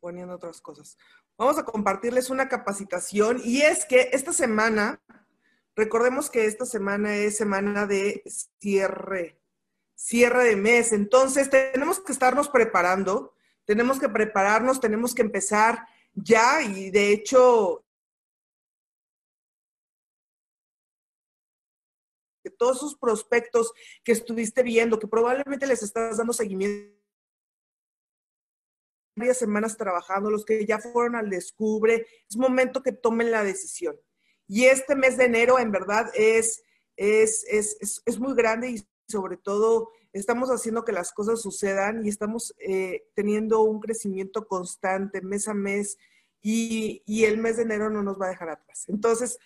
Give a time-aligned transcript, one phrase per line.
[0.00, 0.96] poniendo otras cosas.
[1.36, 5.00] Vamos a compartirles una capacitación y es que esta semana,
[5.76, 8.22] recordemos que esta semana es semana de
[8.58, 9.40] cierre,
[9.94, 13.34] cierre de mes, entonces tenemos que estarnos preparando,
[13.64, 17.84] tenemos que prepararnos, tenemos que empezar ya y de hecho
[22.42, 23.72] que todos esos prospectos
[24.02, 26.99] que estuviste viendo, que probablemente les estás dando seguimiento
[29.20, 33.94] varias semanas trabajando, los que ya fueron al descubre, es momento que tomen la decisión.
[34.48, 36.64] Y este mes de enero, en verdad, es,
[36.96, 42.08] es, es, es muy grande y sobre todo estamos haciendo que las cosas sucedan y
[42.08, 45.98] estamos eh, teniendo un crecimiento constante mes a mes
[46.40, 48.86] y, y, el mes de enero no nos va a dejar atrás.
[48.88, 49.38] Entonces,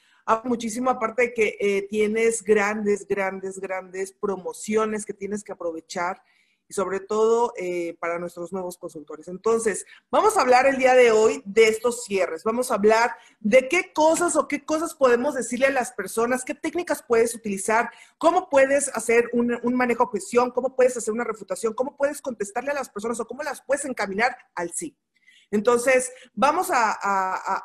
[0.45, 6.23] muchísimo aparte de que eh, tienes grandes, grandes, grandes promociones que tienes que aprovechar
[6.69, 9.29] y sobre todo eh, para nuestros nuevos consultores.
[9.29, 12.45] Entonces, vamos a hablar el día de hoy de estos cierres.
[12.45, 16.55] Vamos a hablar de qué cosas o qué cosas podemos decirle a las personas, qué
[16.55, 21.25] técnicas puedes utilizar, cómo puedes hacer un, un manejo de objeción, cómo puedes hacer una
[21.25, 24.97] refutación, cómo puedes contestarle a las personas o cómo las puedes encaminar al sí.
[25.55, 26.93] Entonces, vamos a,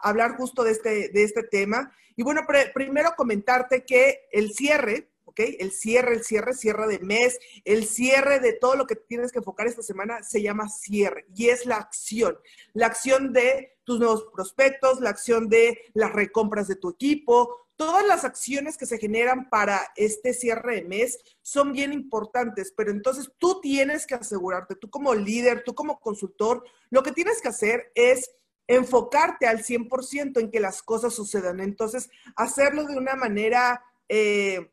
[0.03, 1.91] hablar justo de este, de este tema.
[2.15, 2.41] Y bueno,
[2.73, 5.39] primero comentarte que el cierre, ¿ok?
[5.59, 9.37] El cierre, el cierre, cierre de mes, el cierre de todo lo que tienes que
[9.37, 12.37] enfocar esta semana se llama cierre y es la acción.
[12.73, 18.05] La acción de tus nuevos prospectos, la acción de las recompras de tu equipo, todas
[18.05, 23.31] las acciones que se generan para este cierre de mes son bien importantes, pero entonces
[23.37, 27.91] tú tienes que asegurarte, tú como líder, tú como consultor, lo que tienes que hacer
[27.93, 28.31] es
[28.67, 31.59] enfocarte al 100% en que las cosas sucedan.
[31.59, 34.71] Entonces, hacerlo de una manera eh,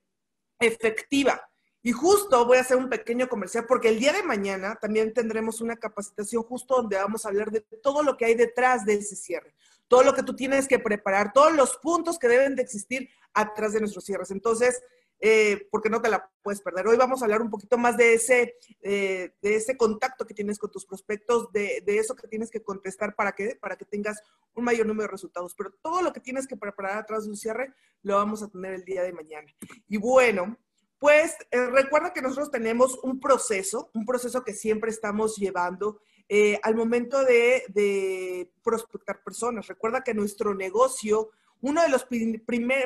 [0.59, 1.41] efectiva.
[1.83, 5.61] Y justo voy a hacer un pequeño comercial porque el día de mañana también tendremos
[5.61, 9.15] una capacitación justo donde vamos a hablar de todo lo que hay detrás de ese
[9.15, 9.55] cierre
[9.89, 13.73] todo lo que tú tienes que preparar, todos los puntos que deben de existir atrás
[13.73, 14.31] de nuestros cierres.
[14.31, 14.83] Entonces,
[15.21, 16.87] eh, porque no te la puedes perder.
[16.87, 20.59] Hoy vamos a hablar un poquito más de ese, eh, de ese contacto que tienes
[20.59, 24.23] con tus prospectos, de, de, eso que tienes que contestar para que, para que tengas
[24.55, 25.55] un mayor número de resultados.
[25.57, 27.73] Pero todo lo que tienes que preparar atrás de un cierre
[28.03, 29.49] lo vamos a tener el día de mañana.
[29.89, 30.57] Y bueno,
[30.99, 36.59] pues eh, recuerda que nosotros tenemos un proceso, un proceso que siempre estamos llevando eh,
[36.63, 39.69] al momento de, prospectar personas.
[39.69, 41.31] Recuerda que nuestro negocio,
[41.67, 42.07] uno de los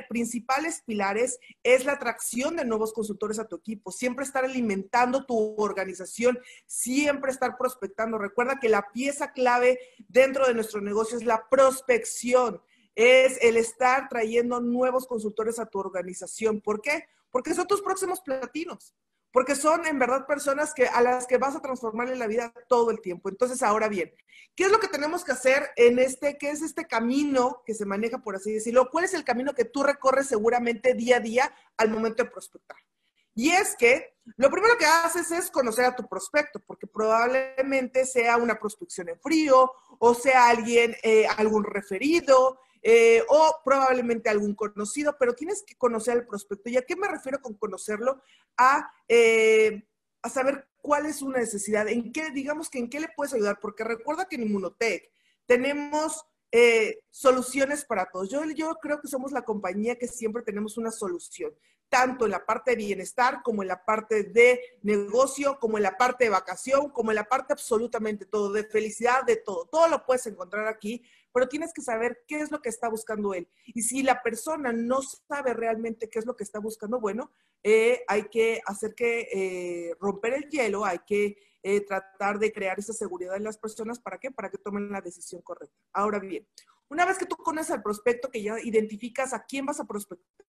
[0.08, 3.92] principales pilares es la atracción de nuevos consultores a tu equipo.
[3.92, 8.16] Siempre estar alimentando tu organización, siempre estar prospectando.
[8.16, 12.62] Recuerda que la pieza clave dentro de nuestro negocio es la prospección
[12.94, 16.60] es el estar trayendo nuevos consultores a tu organización.
[16.60, 17.04] ¿Por qué?
[17.30, 18.94] Porque son tus próximos platinos
[19.32, 22.90] porque son en verdad personas que, a las que vas a transformarle la vida todo
[22.90, 23.28] el tiempo.
[23.28, 24.12] Entonces, ahora bien,
[24.54, 27.86] ¿qué es lo que tenemos que hacer en este, qué es este camino que se
[27.86, 28.88] maneja, por así decirlo?
[28.90, 32.78] ¿Cuál es el camino que tú recorres seguramente día a día al momento de prospectar?
[33.34, 38.36] Y es que lo primero que haces es conocer a tu prospecto, porque probablemente sea
[38.36, 45.16] una prospección en frío o sea alguien, eh, algún referido, eh, o probablemente algún conocido,
[45.18, 46.70] pero tienes que conocer al prospecto.
[46.70, 48.22] ¿Y a qué me refiero con conocerlo?
[48.56, 49.86] A, eh,
[50.22, 53.58] a saber cuál es su necesidad, en qué, digamos que en qué le puedes ayudar,
[53.60, 55.10] porque recuerda que en Inmunotech
[55.46, 58.30] tenemos eh, soluciones para todos.
[58.30, 61.52] Yo, yo creo que somos la compañía que siempre tenemos una solución,
[61.88, 65.96] tanto en la parte de bienestar como en la parte de negocio, como en la
[65.96, 69.66] parte de vacación, como en la parte absolutamente todo, de felicidad, de todo.
[69.66, 71.02] Todo lo puedes encontrar aquí
[71.32, 73.48] pero tienes que saber qué es lo que está buscando él.
[73.66, 77.30] Y si la persona no sabe realmente qué es lo que está buscando, bueno,
[77.62, 82.78] eh, hay que hacer que eh, romper el hielo, hay que eh, tratar de crear
[82.78, 83.98] esa seguridad en las personas.
[84.00, 84.30] ¿Para qué?
[84.30, 85.76] Para que tomen la decisión correcta.
[85.92, 86.46] Ahora bien,
[86.88, 90.46] una vez que tú conoces al prospecto, que ya identificas a quién vas a prospectar,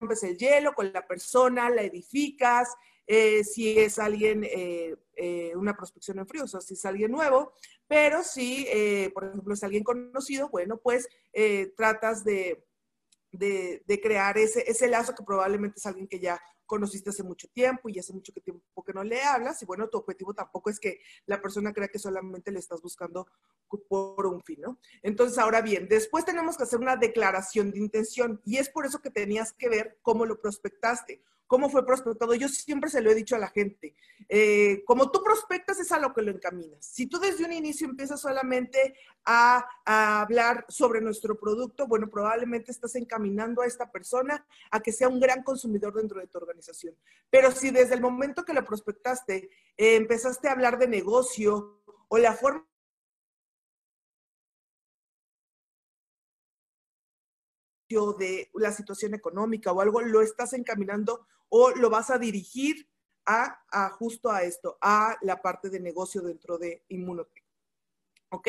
[0.00, 2.68] rompes el hielo con la persona, la edificas,
[3.10, 7.10] eh, si es alguien, eh, eh, una prospección en frío, o sea, si es alguien
[7.10, 7.54] nuevo,
[7.86, 8.66] pero si,
[9.14, 11.08] por ejemplo, es alguien conocido, bueno, pues
[11.74, 12.66] tratas de,
[13.32, 17.48] de, de, crear ese, ese lazo que probablemente es alguien que ya conociste hace mucho
[17.48, 20.78] tiempo y hace mucho tiempo que no le hablas y bueno, tu objetivo tampoco es
[20.78, 23.26] que la persona crea que solamente le estás buscando
[23.88, 24.78] por un fin, ¿no?
[25.02, 29.00] Entonces, ahora bien, después tenemos que hacer una declaración de intención y es por eso
[29.00, 32.34] que tenías que ver cómo lo prospectaste cómo fue prospectado.
[32.34, 33.96] Yo siempre se lo he dicho a la gente,
[34.28, 36.84] eh, como tú prospectas es a lo que lo encaminas.
[36.84, 42.94] Si tú desde un inicio empiezas solamente a, hablar sobre nuestro producto, bueno, probablemente estás
[42.94, 46.94] encaminando a esta persona a que sea un gran consumidor dentro de tu organización.
[47.30, 52.18] Pero si desde el momento que lo prospectaste eh, empezaste a hablar de negocio o
[52.18, 52.66] la forma
[57.88, 62.88] de la situación económica o algo, lo estás encaminando o lo vas a dirigir
[63.26, 67.44] a, a justo a esto, a la parte de negocio dentro de Inmunotech.
[68.30, 68.46] ¿Ok?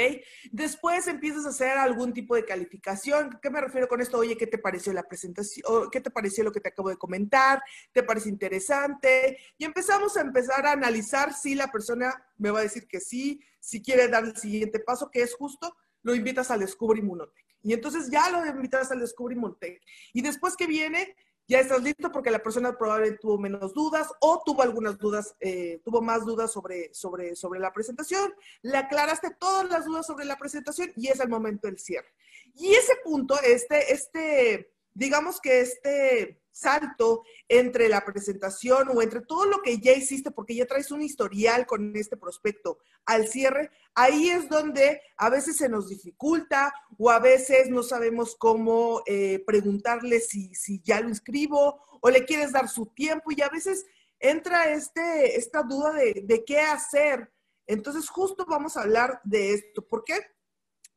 [0.51, 3.39] Después empiezas a hacer algún tipo de calificación.
[3.41, 4.17] ¿Qué me refiero con esto?
[4.17, 5.89] Oye, ¿qué te pareció la presentación?
[5.89, 7.61] ¿Qué te pareció lo que te acabo de comentar?
[7.93, 9.37] ¿Te parece interesante?
[9.57, 13.41] Y empezamos a empezar a analizar si la persona me va a decir que sí,
[13.61, 17.48] si quiere dar el siguiente paso, que es justo, lo invitas al Descubre Inmunotech.
[17.61, 19.81] Y entonces ya lo invitas al Descubre Inmunotech.
[20.13, 21.15] Y después que viene,
[21.49, 25.81] ya estás listo porque la persona probablemente tuvo menos dudas o tuvo algunas dudas, eh,
[25.83, 30.37] tuvo más dudas sobre, sobre, sobre la presentación, le aclaraste todas las dudas sobre la
[30.37, 32.13] presentación y es el momento del cierre.
[32.53, 39.45] Y ese punto, este, este, digamos que este salto entre la presentación o entre todo
[39.45, 44.29] lo que ya hiciste, porque ya traes un historial con este prospecto al cierre, ahí
[44.29, 50.19] es donde a veces se nos dificulta o a veces no sabemos cómo eh, preguntarle
[50.19, 53.85] si, si ya lo inscribo o le quieres dar su tiempo y a veces
[54.19, 57.31] entra este, esta duda de, de qué hacer.
[57.67, 59.87] Entonces justo vamos a hablar de esto.
[59.87, 60.19] ¿Por qué?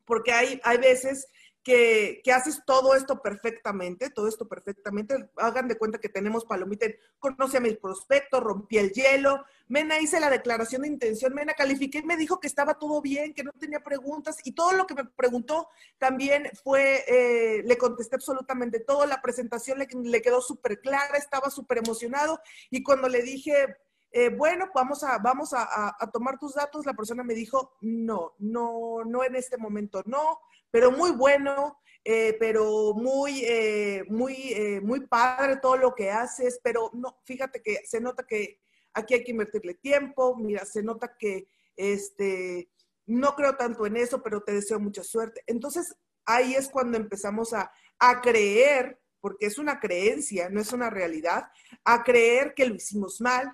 [0.05, 1.27] Porque hay, hay veces
[1.63, 5.29] que, haces todo esto perfectamente, todo esto perfectamente.
[5.37, 6.87] Hagan de cuenta que tenemos palomita,
[7.19, 12.03] conoce a mi prospecto, rompí el hielo, Mena hice la declaración de intención, Mena califiqué
[12.03, 15.05] me dijo que estaba todo bien, que no tenía preguntas y todo lo que me
[15.05, 21.49] preguntó también fue, eh, le contesté absolutamente todo, la presentación le, quedó súper clara, estaba
[21.49, 22.39] súper emocionado
[22.69, 23.77] y cuando le dije...
[24.15, 26.85] Eh, bueno, vamos, a, vamos a, tomar tus datos.
[26.85, 30.37] La persona me dijo, no, no, no en este momento, no
[30.73, 36.59] pero muy bueno, eh, pero muy, eh, muy, eh, muy padre todo lo que haces,
[36.63, 38.59] pero no, fíjate que se nota que
[38.91, 42.71] aquí hay que invertirle tiempo, mira, se nota que este,
[43.05, 45.43] no creo tanto en eso, pero te deseo mucha suerte.
[45.45, 50.89] Entonces, ahí es cuando empezamos a, a creer, porque es una creencia, no es una
[50.89, 51.51] realidad,
[51.85, 53.47] a creer que lo hicimos mal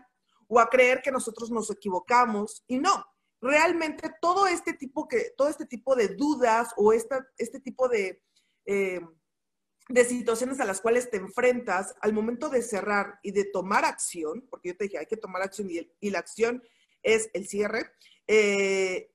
[0.47, 3.05] o a creer que nosotros nos equivocamos y no,
[3.41, 8.21] realmente todo este tipo, que, todo este tipo de dudas o esta, este tipo de,
[8.65, 9.01] eh,
[9.89, 14.45] de situaciones a las cuales te enfrentas al momento de cerrar y de tomar acción,
[14.49, 16.63] porque yo te dije, hay que tomar acción y, la acción
[17.01, 17.91] es el cierre,
[18.27, 19.11] eh,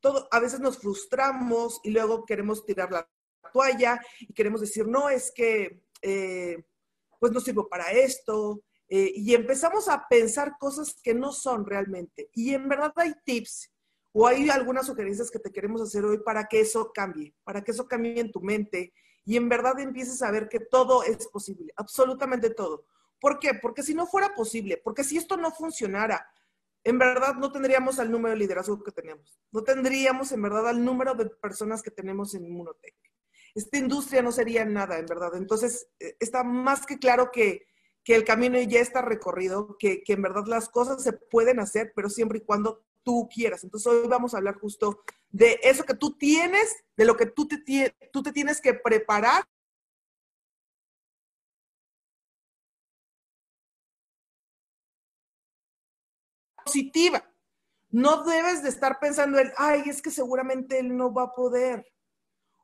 [0.00, 3.08] todo, a veces nos frustramos y luego queremos tirar la
[3.52, 6.64] toalla y queremos decir, no, es que eh,
[7.20, 12.30] pues no sirvo para esto, eh, y empezamos a pensar cosas que no son realmente.
[12.34, 13.72] Y en verdad hay tips
[14.12, 17.72] o hay algunas sugerencias que te queremos hacer hoy para que eso cambie, para que
[17.72, 18.92] eso cambie en tu mente
[19.24, 22.86] y en verdad empieces a ver que todo es posible, absolutamente todo.
[23.20, 23.54] ¿Por qué?
[23.60, 26.26] Porque si no fuera posible, porque si esto no funcionara,
[26.84, 30.84] en verdad no tendríamos el número de liderazgo que tenemos, no tendríamos en verdad el
[30.84, 32.94] número de personas que tenemos en Inmunotech.
[33.56, 35.34] Esta industria no sería nada, en verdad.
[35.34, 37.66] Entonces, eh, está más que claro que
[38.06, 42.08] que el camino ya está recorrido, que, en verdad las cosas se pueden hacer, pero
[42.08, 43.64] siempre y cuando tú quieras.
[43.64, 47.48] Entonces hoy vamos a hablar justo de eso que tú tienes, de lo que tú
[47.48, 49.44] te, tú te tienes que preparar
[56.64, 57.28] positiva.
[57.90, 61.84] No debes de estar pensando en, ay, es que seguramente él no va a poder.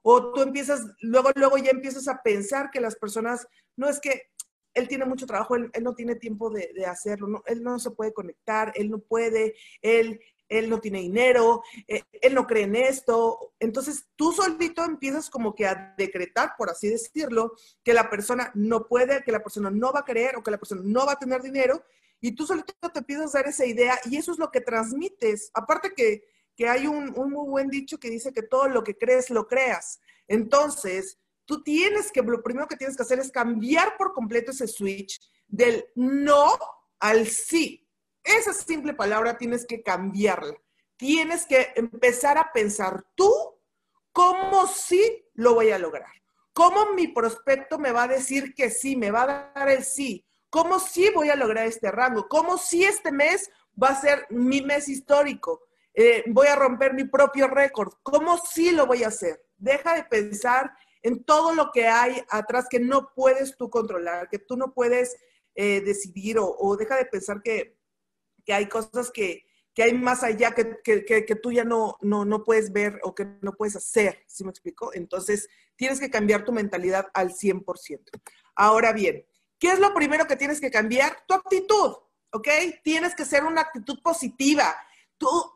[0.02, 4.31] O tú empiezas, luego, luego ya empiezas a pensar que las personas, no es que
[4.74, 8.72] él tiene mucho trabajo, él, no tiene tiempo de, hacerlo, él no se puede conectar,
[8.74, 13.54] él no puede, él, él no tiene dinero, eh, él no cree en esto.
[13.58, 17.52] Entonces tú solito empiezas como que a decretar, por así decirlo,
[17.82, 20.58] que la persona no puede, que la persona no va a creer o que la
[20.58, 21.82] persona no va a tener dinero.
[22.20, 25.50] Y tú solito te empiezas dar esa idea y eso es lo que transmites.
[25.54, 26.24] Aparte que,
[26.54, 30.00] que hay un muy buen dicho que dice que todo lo que crees lo creas.
[30.28, 31.18] Entonces,
[31.52, 35.20] tú tienes que, lo primero que tienes que hacer es cambiar por completo ese switch
[35.46, 36.58] del no
[36.98, 37.86] al sí.
[38.24, 40.54] Esa simple palabra tienes que cambiarla.
[40.96, 43.30] Tienes que empezar a pensar tú
[44.12, 46.10] cómo sí lo voy a lograr.
[46.54, 50.24] ¿Cómo mi prospecto me va a decir que sí, me va a dar el sí?
[50.48, 52.28] ¿Cómo sí voy a lograr este rango?
[52.28, 55.66] ¿Cómo sí este mes va a ser mi mes histórico?
[55.92, 57.92] Eh, voy a romper mi propio récord.
[58.02, 59.44] ¿Cómo sí lo voy a hacer?
[59.58, 64.38] Deja de pensar en todo lo que hay atrás que no puedes tú controlar, que
[64.38, 65.16] tú no puedes
[65.54, 67.76] eh, decidir o, deja de pensar que,
[68.48, 69.44] hay cosas que,
[69.76, 73.52] hay más allá que, que, tú ya no, no, no, puedes ver o que no
[73.54, 74.92] puedes hacer, ¿sí me explico?
[74.94, 78.00] Entonces, tienes que cambiar tu mentalidad al 100%.
[78.54, 79.26] Ahora bien,
[79.58, 81.24] ¿qué es lo primero que tienes que cambiar?
[81.26, 81.96] Tu actitud,
[82.30, 82.48] ¿ok?
[82.82, 84.74] Tienes que ser una actitud positiva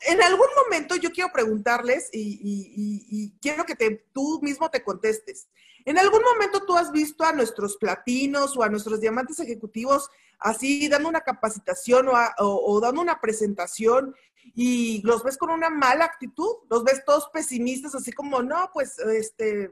[0.06, 3.76] en algún momento yo quiero preguntarles y, quiero que
[4.12, 5.48] tú mismo te contestes.
[5.86, 10.88] ¿En algún momento tú has visto a nuestros platinos o a nuestros diamantes ejecutivos así
[10.88, 12.08] dando una capacitación
[12.38, 14.14] o, dando una presentación
[14.54, 16.56] y los ves con una mala actitud?
[16.68, 19.70] ¿Los ves todos pesimistas, así como, no, pues, este,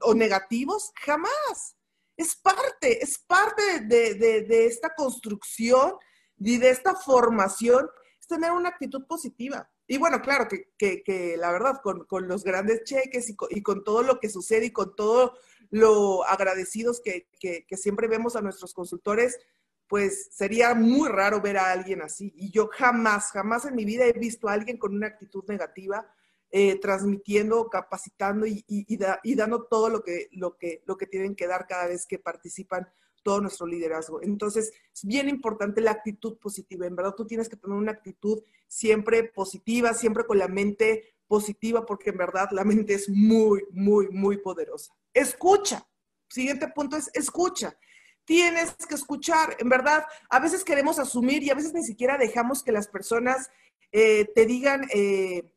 [0.00, 0.92] o negativos?
[1.04, 1.76] Jamás.
[2.16, 5.94] Es parte, es parte de, esta construcción
[6.38, 7.90] y de esta formación,
[8.24, 9.70] es tener una actitud positiva.
[9.86, 14.30] Y bueno, claro que, la verdad, con, los grandes cheques y con, todo lo que
[14.30, 15.34] sucede y con todo
[15.70, 17.28] lo agradecidos que,
[17.76, 19.38] siempre vemos a nuestros consultores,
[19.86, 22.32] pues sería muy raro ver a alguien así.
[22.36, 26.10] Y yo jamás, jamás en mi vida he visto a alguien con una actitud negativa,
[26.50, 31.46] eh, transmitiendo, capacitando y, y, dando todo lo que, lo, que, lo que tienen que
[31.46, 32.88] dar cada vez que participan
[33.24, 34.22] todo nuestro liderazgo.
[34.22, 36.86] Entonces, es bien importante la actitud positiva.
[36.86, 41.84] En verdad, tú tienes que tener una actitud siempre positiva, siempre con la mente positiva,
[41.84, 44.94] porque en verdad la mente es muy, muy, muy poderosa.
[45.12, 45.84] Escucha.
[46.28, 47.76] Siguiente punto es escucha.
[48.24, 49.56] Tienes que escuchar.
[49.58, 53.50] En verdad, a veces queremos asumir y a veces ni siquiera dejamos que las personas
[53.92, 55.50] eh, te digan eh,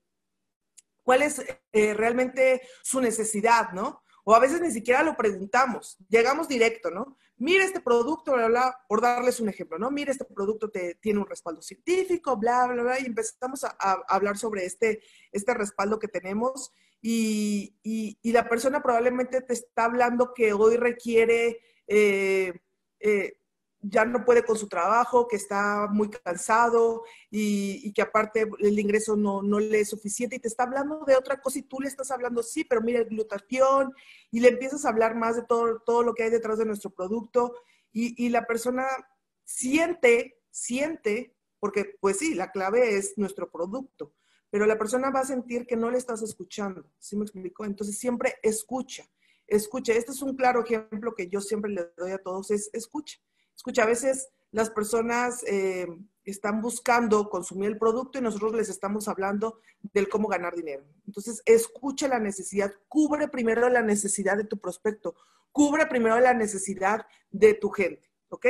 [1.03, 4.03] cuál es eh, realmente su necesidad, ¿no?
[4.29, 7.17] O a veces ni siquiera lo preguntamos, llegamos directo, ¿no?
[7.37, 9.89] Mira este producto, bla, bla, por darles un ejemplo, ¿no?
[9.89, 13.69] Mira, este producto te, tiene un respaldo científico, bla, bla, bla, y empezamos a,
[14.09, 17.77] hablar sobre este, este respaldo que tenemos y,
[18.21, 22.51] la persona probablemente te está hablando que hoy requiere eh,
[22.99, 23.39] eh,
[23.81, 29.15] ya no puede con su trabajo, que está muy cansado y, que aparte el ingreso
[29.15, 32.11] no, le es suficiente y te está hablando de otra cosa y tú le estás
[32.11, 33.93] hablando, sí, pero mira el glutatión
[34.31, 36.89] y le empiezas a hablar más de todo, todo lo que hay detrás de nuestro
[36.89, 37.53] producto
[37.91, 38.85] y, la persona
[39.43, 44.13] siente, siente, porque pues sí, la clave es nuestro producto,
[44.51, 47.65] pero la persona va a sentir que no le estás escuchando, ¿sí me explico?
[47.65, 49.09] Entonces siempre escucha,
[49.47, 49.93] escucha.
[49.93, 53.17] Este es un claro ejemplo que yo siempre le doy a todos, es escucha
[53.57, 55.87] Escucha, a veces las personas eh,
[56.23, 60.85] están buscando consumir el producto y nosotros les estamos hablando del cómo ganar dinero.
[61.07, 65.15] Entonces, escucha la necesidad, cubre primero la necesidad de tu prospecto,
[65.51, 68.45] cubre primero la necesidad de tu gente, ¿ok?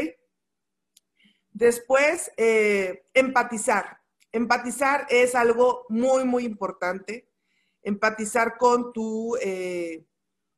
[1.51, 4.01] Después, eh, empatizar.
[4.31, 7.29] Empatizar es algo muy, muy importante.
[7.81, 10.05] Empatizar con tu, eh,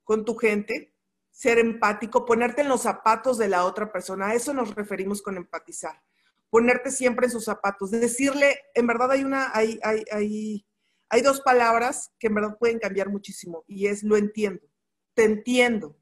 [0.04, 0.92] con tu gente
[1.40, 4.28] ser empático, ponerte en los zapatos de la otra persona.
[4.28, 6.04] A eso nos referimos con empatizar.
[6.50, 7.92] Ponerte siempre en sus zapatos.
[7.92, 10.68] Decirle, en verdad hay una, hay, hay, hay,
[11.08, 14.68] hay dos palabras que en verdad pueden cambiar muchísimo y es lo entiendo.
[15.14, 15.96] Te entiendo.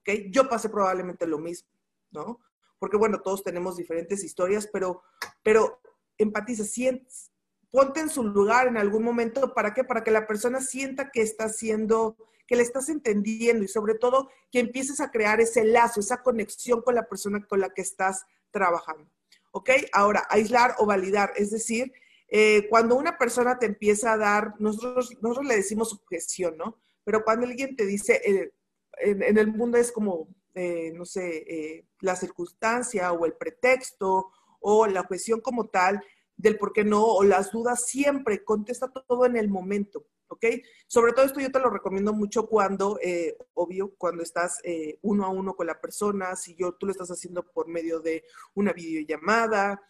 [0.00, 0.32] ¿Ok?
[0.32, 1.68] Yo pasé probablemente lo mismo,
[2.10, 2.40] ¿no?
[2.80, 5.04] Porque bueno, todos tenemos diferentes historias, pero,
[5.44, 5.80] pero
[6.18, 7.30] empatiza, sientes,
[7.70, 9.54] ponte en su lugar en algún momento.
[9.54, 9.84] ¿Para qué?
[9.84, 12.16] Para que la persona sienta que está siendo
[12.46, 16.82] que le estás entendiendo y sobre todo que empieces a crear ese lazo, esa conexión
[16.82, 19.10] con la persona con la que estás trabajando.
[19.50, 19.70] ¿Ok?
[19.92, 21.92] Ahora, aislar o validar, es decir,
[22.28, 26.76] eh, cuando una persona te empieza a dar, nosotros, nosotros le decimos objeción, ¿no?
[27.04, 28.52] Pero cuando alguien te dice, eh,
[28.98, 35.02] en, el mundo es como, eh, no sé, la circunstancia o el pretexto o la
[35.02, 36.02] objeción como tal
[36.36, 40.04] del por qué no o las dudas, siempre contesta todo en el momento.
[40.28, 40.44] ¿Ok?
[40.86, 45.24] Sobre todo esto yo te lo recomiendo mucho cuando, eh, obvio, cuando estás eh, uno
[45.24, 48.72] a uno con la persona, si yo, tú lo estás haciendo por medio de una
[48.72, 49.80] videollamada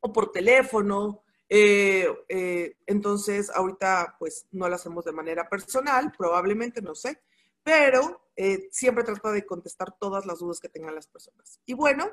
[0.00, 1.24] o por teléfono.
[1.48, 7.20] Eh, entonces, ahorita pues no lo hacemos de manera personal, probablemente, no sé,
[7.62, 8.22] pero
[8.70, 11.60] siempre trata de contestar todas las dudas que tengan las personas.
[11.66, 12.10] Y bueno,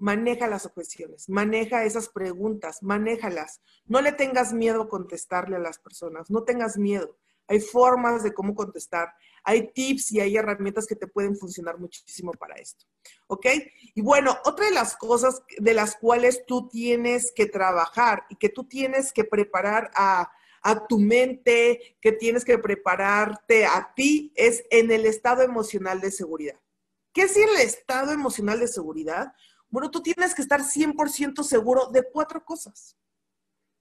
[0.00, 3.60] maneja las objeciones, maneja esas preguntas, manéjalas.
[3.86, 7.16] No le tengas miedo a contestarle a las personas, no tengas miedo.
[7.46, 12.32] Hay formas de cómo contestar, hay tips y hay herramientas que te pueden funcionar muchísimo
[12.32, 12.86] para esto.
[13.26, 13.46] ¿Ok?
[13.94, 18.50] Y bueno, otra de las cosas de las cuales tú tienes que trabajar y que
[18.50, 20.30] tú tienes que preparar a,
[20.62, 26.12] a tu mente, que tienes que prepararte a ti, es en el estado emocional de
[26.12, 26.60] seguridad.
[27.12, 29.32] ¿Qué es el estado emocional de seguridad?
[29.70, 32.96] Bueno, tú tienes que estar 100% seguro de cuatro cosas.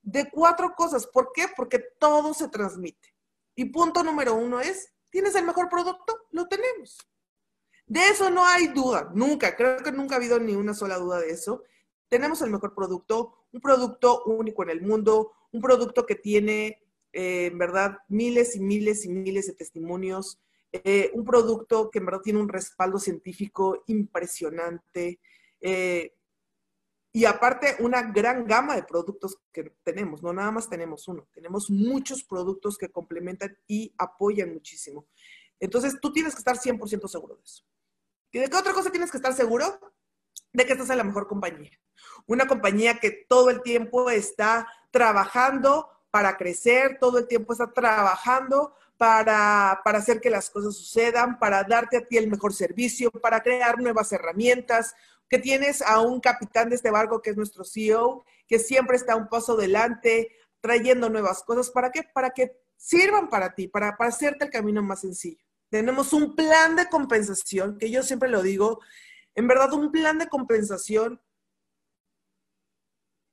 [0.02, 1.08] De cuatro cosas.
[1.08, 1.48] ¿Por qué?
[1.56, 3.14] Porque todo se transmite.
[3.56, 6.28] Y punto número uno es, ¿tienes el mejor producto?
[6.32, 6.98] Lo tenemos.
[7.90, 11.20] De eso no hay duda, nunca, creo que nunca ha habido ni una sola duda
[11.20, 11.64] de eso.
[12.08, 17.48] Tenemos el mejor producto, un producto único en el mundo, un producto que tiene, eh,
[17.48, 20.40] en verdad, miles y miles y miles de testimonios,
[20.72, 25.20] eh, un producto que en verdad tiene un respaldo científico impresionante,
[25.62, 26.14] eh,
[27.12, 31.70] y aparte, una gran gama de productos que tenemos, no nada más tenemos uno, tenemos
[31.70, 35.08] muchos productos que complementan y apoyan muchísimo.
[35.60, 37.64] Entonces, tú tienes que estar 100% seguro de eso.
[38.32, 39.80] ¿Y de qué otra cosa tienes que estar seguro?
[40.54, 41.72] De que estás en la mejor compañía.
[42.28, 48.76] Una compañía que todo el tiempo está trabajando para crecer, todo el tiempo está trabajando
[48.98, 53.42] para, para, hacer que las cosas sucedan, para darte a ti el mejor servicio, para
[53.42, 54.94] crear nuevas herramientas,
[55.30, 59.16] que tienes a un capitán de este barco que es nuestro CEO, que siempre está
[59.16, 61.70] un paso adelante, trayendo nuevas cosas.
[61.70, 62.04] ¿Para qué?
[62.14, 65.44] Para que sirvan para ti, para, para hacerte el camino más sencillo.
[65.70, 68.80] Tenemos un plan de compensación, que yo siempre lo digo,
[69.36, 71.22] en verdad un plan de compensación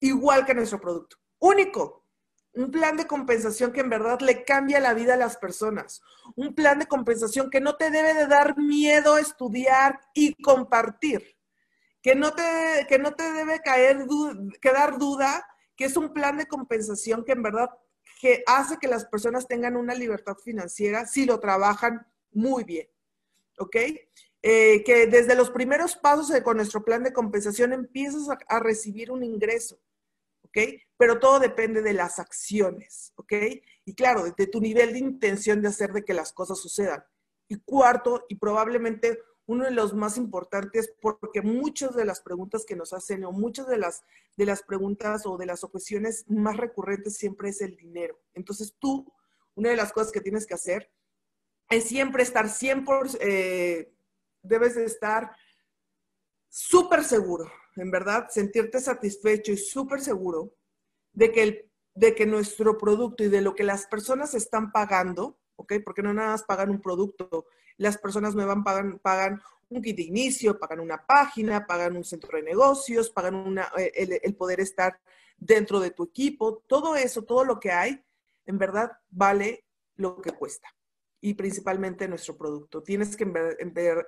[0.00, 2.04] igual que nuestro producto, único.
[2.52, 6.00] Un plan de compensación que en verdad le cambia la vida a las personas.
[6.36, 11.35] Un plan de compensación que no te debe de dar miedo estudiar y compartir.
[12.06, 14.06] Que no te, que no te debe caer,
[14.60, 15.44] quedar duda
[15.76, 17.68] que es un plan de compensación que en verdad
[18.20, 22.86] que hace que las personas tengan una libertad financiera si lo trabajan muy bien.
[23.58, 23.74] ¿Ok?
[24.40, 29.24] Eh, que desde los primeros pasos con nuestro plan de compensación empiezas a, recibir un
[29.24, 29.76] ingreso.
[30.42, 30.58] ¿Ok?
[30.96, 33.14] Pero todo depende de las acciones.
[33.16, 33.32] ¿Ok?
[33.84, 37.02] Y claro, de tu nivel de intención de hacer de que las cosas sucedan.
[37.48, 42.76] Y cuarto, y probablemente uno de los más importantes porque muchas de las preguntas que
[42.76, 44.02] nos hacen o muchas de las,
[44.36, 48.20] de las preguntas o de las objeciones más recurrentes siempre es el dinero.
[48.34, 49.12] Entonces tú,
[49.54, 50.90] una de las cosas que tienes que hacer
[51.70, 53.92] es siempre estar 100%, eh,
[54.42, 55.30] debes de estar
[56.48, 60.54] súper seguro, en verdad, sentirte satisfecho y súper seguro
[61.12, 65.38] de que, el, de que nuestro producto y de lo que las personas están pagando,
[65.56, 65.74] ¿ok?
[65.84, 67.46] Porque no nada más pagan un producto,
[67.76, 72.36] las personas nuevas pagan, pagan un kit de inicio, pagan una página, pagan un centro
[72.36, 75.00] de negocios, pagan una, eh, el, el, poder estar
[75.36, 76.62] dentro de tu equipo.
[76.66, 78.02] Todo eso, todo lo que hay,
[78.46, 80.68] en verdad vale lo que cuesta.
[81.20, 82.82] Y principalmente nuestro producto.
[82.82, 83.24] Tienes que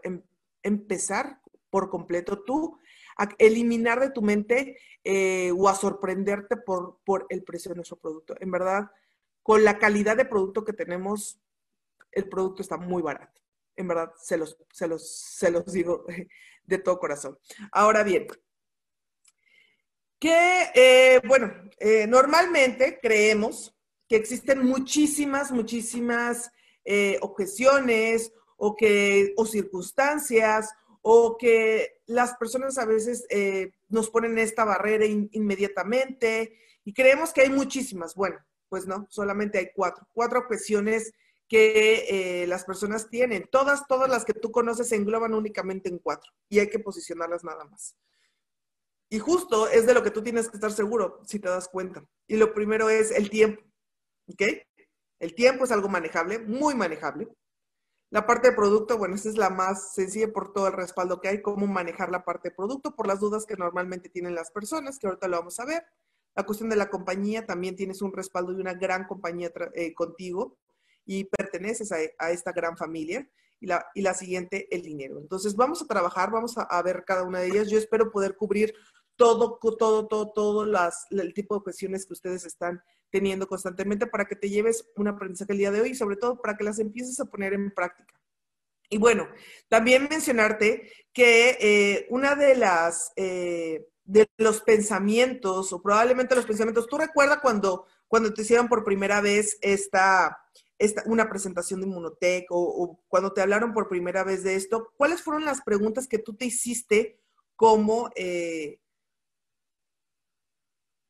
[0.02, 0.22] em,
[0.62, 2.78] empezar por completo tú
[3.16, 7.98] a eliminar de tu mente eh, o a sorprenderte por, por el precio de nuestro
[7.98, 8.34] producto.
[8.40, 8.90] En verdad,
[9.48, 11.40] con la calidad de producto que tenemos,
[12.12, 13.40] el producto está muy barato
[13.78, 16.04] en verdad se los, se los, se los digo
[16.64, 17.38] de todo corazón.
[17.72, 18.26] Ahora bien,
[20.18, 23.74] que, eh, bueno, eh, normalmente creemos
[24.08, 26.50] que existen muchísimas, muchísimas
[26.84, 33.26] eh, objeciones o, que, o circunstancias o que las personas a veces
[33.88, 38.16] nos ponen esta barrera inmediatamente y creemos que hay muchísimas.
[38.16, 41.12] Bueno, pues no, solamente hay cuatro, cuatro objeciones
[41.48, 43.48] que eh, las personas tienen.
[43.50, 47.42] Todas, todas las que tú conoces se engloban únicamente en cuatro y hay que posicionarlas
[47.42, 47.96] nada más.
[49.10, 52.04] Y justo es de lo que tú tienes que estar seguro, si te das cuenta.
[52.26, 53.62] Y lo primero es el tiempo.
[54.30, 54.42] ¿Ok?
[55.18, 57.28] El tiempo es algo manejable, muy manejable.
[58.10, 61.28] La parte de producto, bueno, esa es la más sencilla por todo el respaldo que
[61.28, 64.98] hay, cómo manejar la parte de producto, por las dudas que normalmente tienen las personas,
[64.98, 65.84] que ahorita lo vamos a ver.
[66.38, 70.56] La cuestión de la compañía, también tienes un respaldo de una gran compañía eh, contigo,
[71.04, 73.28] y perteneces a, esta gran familia.
[73.58, 75.18] Y la, y la, siguiente, el dinero.
[75.18, 77.68] Entonces, vamos a trabajar, vamos a, ver cada una de ellas.
[77.68, 78.72] Yo espero poder cubrir
[79.16, 84.26] todo, todo, todo, todo las, el tipo de cuestiones que ustedes están teniendo constantemente para
[84.26, 86.78] que te lleves un aprendizaje el día de hoy y sobre todo para que las
[86.78, 88.14] empieces a poner en práctica.
[88.88, 89.26] Y bueno,
[89.68, 96.86] también mencionarte que eh, una de las, eh, de los pensamientos, o probablemente los pensamientos,
[96.86, 100.38] tú recuerdas cuando, cuando te hicieron por primera vez esta,
[101.04, 105.44] una presentación de Inmunotech o, cuando te hablaron por primera vez de esto, ¿cuáles fueron
[105.44, 107.20] las preguntas que tú te hiciste
[107.54, 108.80] como, eh,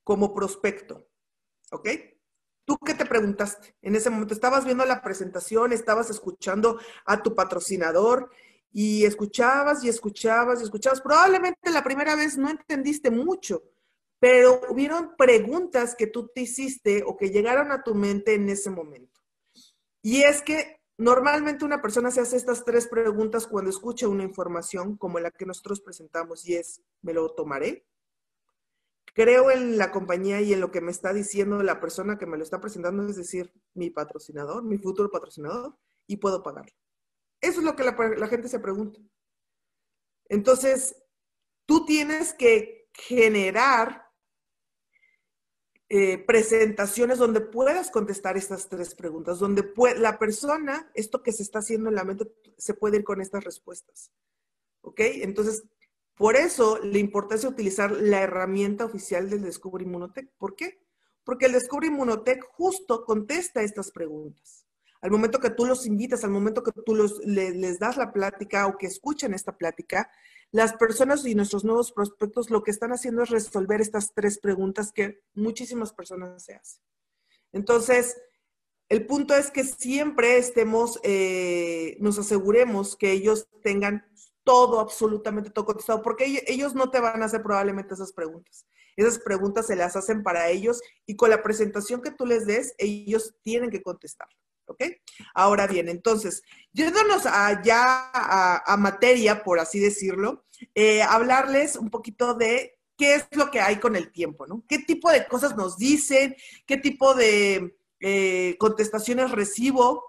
[0.02, 1.06] como prospecto?
[1.70, 1.88] ¿Ok?
[2.64, 4.34] ¿Tú qué te preguntaste en ese momento?
[4.34, 8.28] Estabas viendo la presentación, estabas escuchando a tu patrocinador
[8.72, 11.00] y escuchabas y escuchabas y escuchabas.
[11.00, 13.62] Probablemente la primera vez no entendiste mucho,
[14.18, 18.70] pero hubieron preguntas que tú te hiciste o que llegaron a tu mente en ese
[18.70, 19.20] momento.
[20.02, 24.96] Y es que normalmente una persona se hace estas tres preguntas cuando escucha una información
[24.96, 27.84] como la que nosotros presentamos y es, ¿me lo tomaré?
[29.14, 32.36] Creo en la compañía y en lo que me está diciendo la persona que me
[32.36, 35.76] lo está presentando, es decir, mi patrocinador, mi futuro patrocinador,
[36.06, 36.72] y puedo pagarlo.
[37.40, 39.00] Eso es lo que la, la gente se pregunta.
[40.28, 40.96] Entonces,
[41.66, 44.08] tú tienes que generar
[45.90, 51.60] eh, presentaciones donde puedas contestar estas tres preguntas, donde la persona, esto que se está
[51.60, 54.10] haciendo en la mente, se puede ir con estas respuestas.
[54.82, 55.00] ¿Ok?
[55.00, 55.64] Entonces,
[56.14, 60.30] por eso le importancia utilizar la herramienta oficial del Descubre Inmunotech.
[60.36, 60.78] ¿Por qué?
[61.24, 64.66] Porque el Descubre Inmunotech justo contesta estas preguntas.
[65.00, 68.76] Al momento que tú los invitas, al momento que tú les das la plática o
[68.76, 70.10] que escuchen esta plática,
[70.50, 74.92] las personas y nuestros nuevos prospectos lo que están haciendo es resolver estas tres preguntas
[74.92, 76.82] que muchísimas personas se hacen.
[77.52, 78.16] Entonces,
[78.88, 84.06] el punto es que siempre estemos, eh, nos aseguremos que ellos tengan
[84.42, 88.66] todo, absolutamente todo contestado, porque ellos no te van a hacer probablemente esas preguntas.
[88.96, 92.74] Esas preguntas se las hacen para ellos y con la presentación que tú les des,
[92.78, 94.28] ellos tienen que contestar.
[94.68, 94.82] ¿Ok?
[95.34, 97.24] Ahora bien, entonces, yéndonos
[97.64, 103.60] ya a, materia, por así decirlo, eh, hablarles un poquito de qué es lo que
[103.60, 104.62] hay con el tiempo, ¿no?
[104.68, 106.36] ¿Qué tipo de cosas nos dicen?
[106.66, 110.04] ¿Qué tipo de eh, contestaciones recibo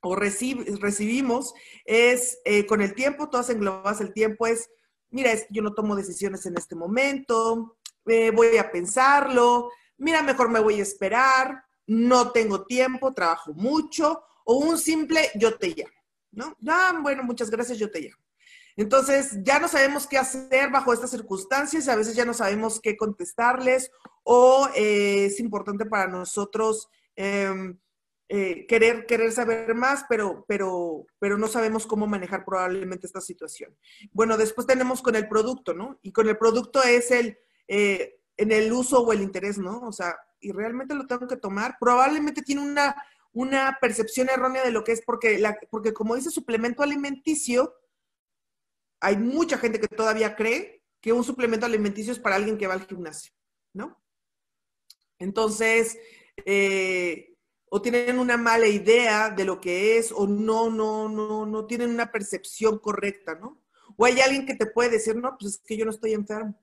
[0.00, 1.54] o recibimos?
[1.84, 4.68] Es eh, con el tiempo, todas englobadas el tiempo es,
[5.10, 10.80] mira, yo no tomo decisiones en este momento, voy a pensarlo, mira, mejor me voy
[10.80, 16.56] a esperar, no tengo tiempo, trabajo mucho, o un simple yo te llamo, ¿no?
[16.68, 18.22] Ah, bueno, muchas gracias, yo te llamo.
[18.76, 22.96] Entonces, ya no sabemos qué hacer bajo estas circunstancias, a veces ya no sabemos qué
[22.96, 23.90] contestarles
[24.22, 27.76] o eh, es importante para nosotros em,
[28.28, 33.76] eh, querer, querer saber más, pero, pero, pero no sabemos cómo manejar probablemente esta situación.
[34.12, 35.98] Bueno, después tenemos con el producto, ¿no?
[36.02, 39.80] Y con el producto es el, eh, en el uso o el interés, ¿no?
[39.80, 41.76] O sea, y realmente lo tengo que tomar.
[41.78, 42.96] Probablemente tiene una,
[43.32, 47.74] una percepción errónea de lo que es, porque, porque como dice suplemento alimenticio,
[49.00, 52.74] hay mucha gente que todavía cree que un suplemento alimenticio es para alguien que va
[52.74, 53.32] al gimnasio,
[53.72, 54.02] ¿no?
[55.18, 55.98] Entonces,
[56.44, 57.34] eh,
[57.70, 61.90] o tienen una mala idea de lo que es, o no, no, no, no tienen
[61.90, 63.62] una percepción correcta, ¿no?
[63.96, 66.60] O hay alguien que te puede decir, no, pues es que yo no estoy enfermo,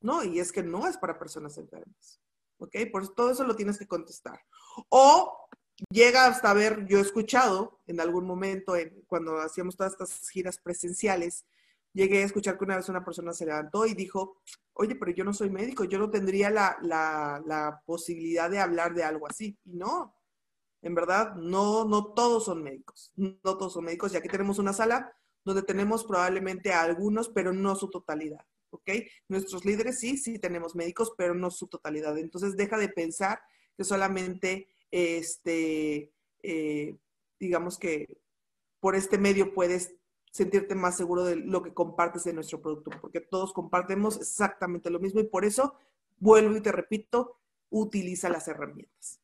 [0.00, 0.24] ¿no?
[0.24, 2.20] Y es que no es para personas enfermas.
[2.58, 2.76] ¿Ok?
[2.90, 4.40] Por todo eso lo tienes que contestar.
[4.88, 5.48] O
[5.90, 8.74] llega hasta ver, yo he escuchado en algún momento,
[9.06, 11.44] cuando hacíamos todas estas giras presenciales,
[11.92, 14.42] llegué a escuchar que una vez una persona se levantó y dijo,
[14.74, 19.04] oye, pero yo no soy médico, yo no tendría la, la posibilidad de hablar de
[19.04, 19.58] algo así.
[19.64, 20.14] Y no,
[20.82, 24.72] en verdad, no, no todos son médicos, no todos son médicos, y aquí tenemos una
[24.72, 25.12] sala
[25.44, 28.44] donde tenemos probablemente a algunos, pero no su totalidad.
[28.76, 28.90] ¿Ok?
[29.28, 32.16] Nuestros líderes sí, sí tenemos médicos, pero no su totalidad.
[32.18, 33.40] Entonces deja de pensar
[33.76, 36.12] que solamente, este,
[36.42, 36.96] eh,
[37.38, 38.18] digamos que
[38.80, 39.94] por este medio puedes
[40.30, 45.00] sentirte más seguro de lo que compartes de nuestro producto, porque todos compartimos exactamente lo
[45.00, 45.74] mismo y por eso,
[46.18, 47.38] vuelvo y te repito,
[47.70, 49.20] utiliza las herramientas.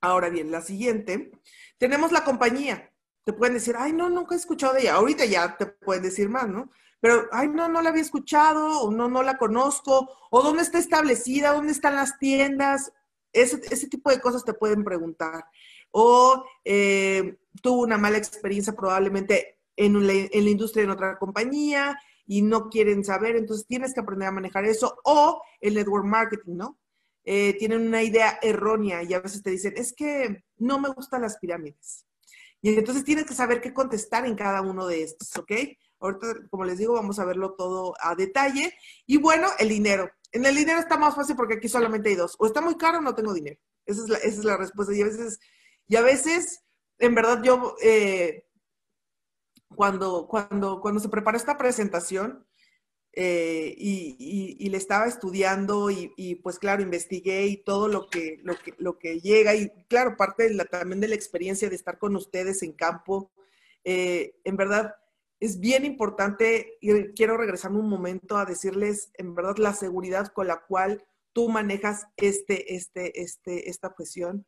[0.00, 1.30] Ahora bien, la siguiente,
[1.78, 2.89] tenemos la compañía.
[3.32, 4.94] Pueden decir, ay, no, nunca he escuchado de ella.
[4.94, 6.70] Ahorita ya te pueden decir más, ¿no?
[7.00, 10.78] pero, ay, no, no la había escuchado, o no, no la conozco, o dónde está
[10.78, 12.92] establecida, dónde están las tiendas,
[13.32, 15.44] ese, ese tipo de cosas te pueden preguntar.
[15.92, 21.98] O eh, tuvo una mala experiencia probablemente en, la, en la industria en otra compañía
[22.26, 24.98] y no quieren saber, entonces tienes que aprender a manejar eso.
[25.04, 26.78] O el network marketing, ¿no?
[27.24, 31.22] Eh, tienen una idea errónea y a veces te dicen, es que no me gustan
[31.22, 32.06] las pirámides.
[32.62, 35.52] Y entonces tienes que saber qué contestar en cada uno de estos, ¿ok?
[36.00, 38.72] Ahorita, como les digo, vamos a verlo todo a detalle.
[39.06, 40.10] Y bueno, el dinero.
[40.32, 42.36] En el dinero está más fácil porque aquí solamente hay dos.
[42.38, 43.58] O está muy caro o no tengo dinero.
[43.86, 44.94] Esa es la, esa es la respuesta.
[44.94, 45.40] Y a veces,
[45.88, 46.64] y a veces,
[46.98, 48.46] en verdad, yo, eh,
[49.74, 52.46] cuando, cuando, cuando se prepara esta presentación,
[53.12, 58.74] eh, y, le estaba estudiando y, pues claro, investigué y todo lo que, lo que,
[58.78, 62.72] lo que llega y claro, parte también de la experiencia de estar con ustedes en
[62.72, 63.32] campo,
[63.82, 64.94] eh, en verdad
[65.40, 70.46] es bien importante y quiero regresarme un momento a decirles, en verdad, la seguridad con
[70.46, 74.46] la cual tú manejas este, este, este, esta cuestión,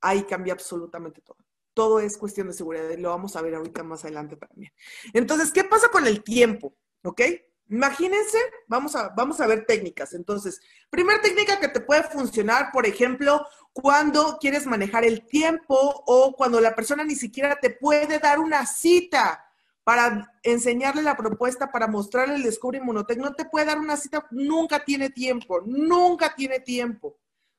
[0.00, 1.38] ahí cambia absolutamente todo.
[1.74, 4.72] Todo es cuestión de seguridad y lo vamos a ver ahorita más adelante también.
[5.14, 6.76] Entonces, ¿qué pasa con el tiempo?
[7.04, 7.22] ¿Ok?
[7.68, 10.12] Imagínense, vamos a, vamos a ver técnicas.
[10.14, 15.74] Entonces, primera técnica que te puede funcionar, por ejemplo, cuando quieres manejar el tiempo
[16.06, 19.44] o cuando la persona ni siquiera te puede dar una cita
[19.84, 23.18] para enseñarle la propuesta, para mostrarle el Descubre Inmunotech.
[23.18, 27.16] No te puede dar una cita, nunca tiene tiempo, nunca tiene tiempo,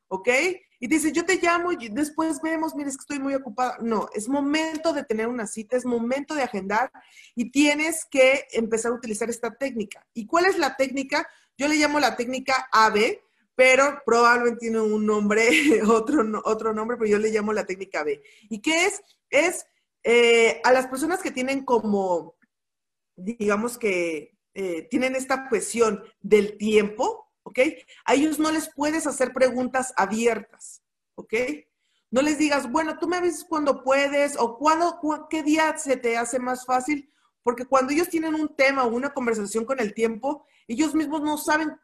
[0.07, 0.29] ¿ok?
[0.79, 3.77] Y dice, yo te llamo y después vemos, mira, es que estoy muy ocupada.
[3.79, 6.91] No, es momento de tener una cita, es momento de agendar
[7.35, 10.05] y tienes que empezar a utilizar esta técnica.
[10.13, 11.27] ¿Y cuál es la técnica?
[11.57, 13.17] Yo le llamo la técnica AB,
[13.55, 15.47] pero probablemente tiene un nombre,
[15.87, 18.21] otro, otro nombre, pero yo le llamo la técnica B.
[18.49, 19.01] ¿Y qué es?
[19.29, 19.65] Es
[20.03, 22.35] eh, a las personas que tienen como,
[23.15, 27.59] digamos que eh, tienen esta cuestión del tiempo, ¿ok?
[28.05, 30.81] A ellos no les puedes hacer preguntas abiertas,
[31.15, 31.33] ¿ok?
[32.11, 36.17] No les digas, bueno, tú me avisas cuando puedes o cuándo, qué día se te
[36.17, 40.45] hace más fácil, porque cuando ellos tienen un tema o una conversación con el tiempo,
[40.67, 41.75] ellos mismos no saben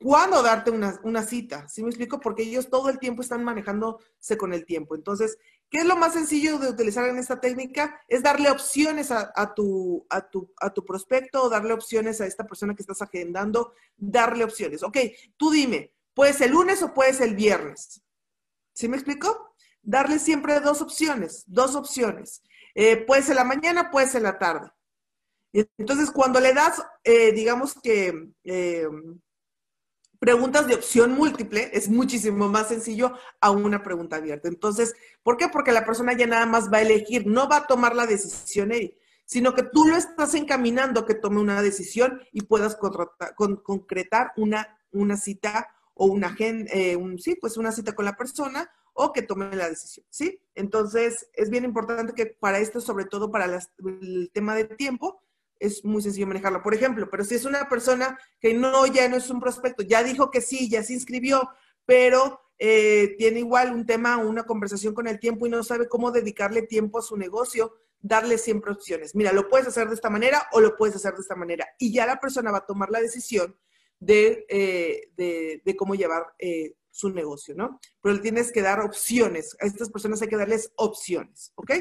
[0.00, 1.68] cuándo darte una, cita.
[1.68, 2.20] ¿Sí me explico?
[2.20, 4.94] Porque ellos todo el tiempo están manejándose con el tiempo.
[4.94, 5.38] Entonces,
[5.70, 8.00] ¿qué es lo más sencillo de utilizar en esta técnica?
[8.08, 12.74] Es darle opciones a, tu, a, tu, a tu prospecto darle opciones a esta persona
[12.74, 14.82] que estás agendando, darle opciones.
[14.82, 14.98] Ok,
[15.36, 18.02] tú dime, ¿puedes el lunes o puedes el viernes?
[18.72, 19.54] ¿Sí me explico?
[19.82, 22.42] Darle siempre dos opciones, dos opciones.
[22.74, 24.70] Eh, puede ser la mañana, puede ser la tarde.
[25.52, 28.86] Entonces, cuando le das, eh, digamos que eh,
[30.18, 34.48] preguntas de opción múltiple, es muchísimo más sencillo a una pregunta abierta.
[34.48, 35.48] Entonces, ¿por qué?
[35.48, 38.72] Porque la persona ya nada más va a elegir, no va a tomar la decisión
[38.72, 42.76] él, sino que tú lo estás encaminando a que tome una decisión y puedas
[43.64, 46.36] concretar una, una cita o una
[46.96, 50.40] un, sí, pues una cita con la persona o que tome la decisión, ¿sí?
[50.56, 55.20] Entonces, es bien importante que para esto, sobre todo para el tema de tiempo,
[55.58, 56.62] es muy sencillo manejarlo.
[56.62, 60.02] Por ejemplo, pero si es una persona que no, ya no es un prospecto, ya
[60.02, 61.50] dijo que sí, ya se inscribió,
[61.84, 66.10] pero eh, tiene igual un tema, una conversación con el tiempo y no sabe cómo
[66.10, 69.14] dedicarle tiempo a su negocio, darle siempre opciones.
[69.14, 71.66] Mira, lo puedes hacer de esta manera o lo puedes hacer de esta manera.
[71.78, 73.56] Y ya la persona va a tomar la decisión
[74.00, 75.10] de, eh,
[75.64, 77.80] de, cómo llevar eh, su negocio, ¿no?
[78.00, 79.56] Pero le tienes que dar opciones.
[79.60, 81.72] A estas personas hay que darles opciones, ¿ok?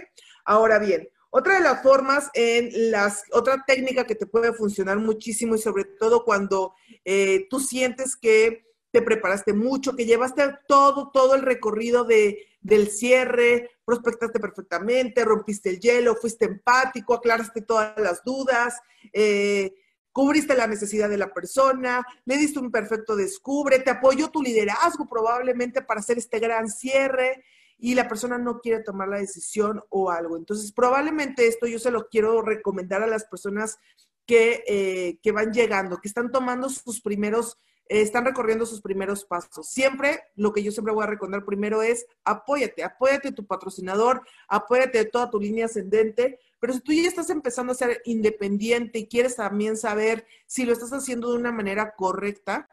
[0.46, 5.56] Ahora bien, otra de las formas en las, otra técnica que te puede funcionar muchísimo
[5.56, 6.74] y sobre todo cuando
[7.06, 12.90] eh, tú sientes que te preparaste mucho, que llevaste todo, todo el recorrido de, del
[12.90, 18.80] cierre, prospectaste perfectamente, rompiste el hielo, fuiste empático, aclaraste todas las dudas,
[19.14, 19.74] eh,
[20.12, 25.08] cubriste la necesidad de la persona, le diste un perfecto descubre, te apoyó tu liderazgo
[25.08, 27.44] probablemente para hacer este gran cierre
[27.78, 30.38] y la persona no quiere tomar la decisión o algo.
[30.38, 33.78] Entonces, probablemente esto yo se lo quiero recomendar a las personas
[34.26, 39.26] que, eh, que van llegando, que están tomando sus primeros, eh, están recorriendo sus primeros
[39.26, 39.70] pasos.
[39.70, 44.98] Siempre, lo que yo siempre voy a recomendar primero es apóyate, apóyate tu patrocinador, apóyate
[44.98, 49.08] de toda tu línea ascendente, pero si tú ya estás empezando a ser independiente y
[49.08, 52.68] quieres también saber si lo estás haciendo de una manera correcta,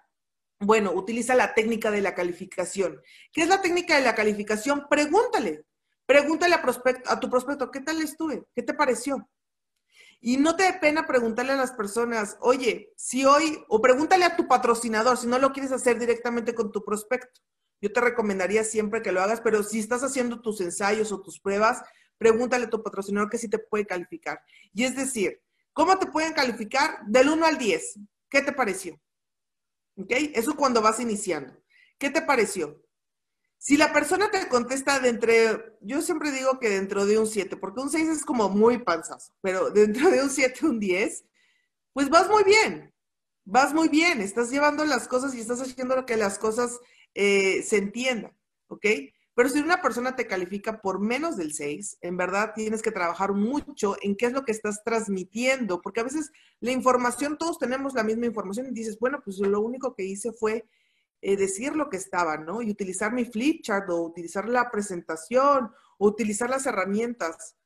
[0.60, 3.00] bueno, utiliza la técnica de la calificación.
[3.32, 4.86] ¿Qué es la técnica de la calificación?
[4.88, 5.64] Pregúntale.
[6.06, 8.44] Pregúntale a, tu prospecto, ¿qué tal estuve?
[8.54, 9.28] ¿Qué te pareció?
[10.20, 14.36] Y no te dé pena preguntarle a las personas, oye, si hoy, o pregúntale a
[14.36, 17.40] tu patrocinador, si no lo quieres hacer directamente con tu prospecto.
[17.80, 21.40] Yo te recomendaría siempre que lo hagas, pero si estás haciendo tus ensayos o tus
[21.40, 21.82] pruebas,
[22.18, 24.42] pregúntale a tu patrocinador que sí te puede calificar.
[24.72, 27.04] Y es decir, ¿cómo te pueden calificar?
[27.06, 27.98] Del 1 al 10.
[28.28, 28.98] ¿Qué te pareció?
[29.96, 30.10] ¿Ok?
[30.34, 31.54] Eso es cuando vas iniciando.
[31.98, 32.84] ¿Qué te pareció?
[33.58, 37.56] Si la persona te contesta de entre, yo siempre digo que dentro de un 7,
[37.56, 41.24] porque un 6 es como muy panzazo, pero dentro de un 7, un 10,
[41.94, 42.92] pues vas muy bien,
[43.44, 46.78] vas muy bien, estás llevando las cosas y estás haciendo que las cosas
[47.14, 48.84] eh, se entiendan, ¿ok?
[49.34, 53.32] Pero si una persona te califica por menos del 6, en verdad tienes que trabajar
[53.32, 57.94] mucho en qué es lo que estás transmitiendo, porque a veces la información, todos tenemos
[57.94, 60.64] la misma información y dices, bueno, pues lo único que hice fue
[61.20, 62.62] eh, decir lo que estaba, ¿no?
[62.62, 67.56] Y utilizar mi flip chart o utilizar la presentación o utilizar las herramientas.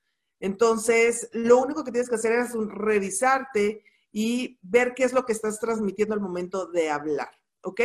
[0.40, 5.32] Entonces, lo único que tienes que hacer es revisarte y ver qué es lo que
[5.32, 7.30] estás transmitiendo al momento de hablar,
[7.62, 7.80] ¿ok?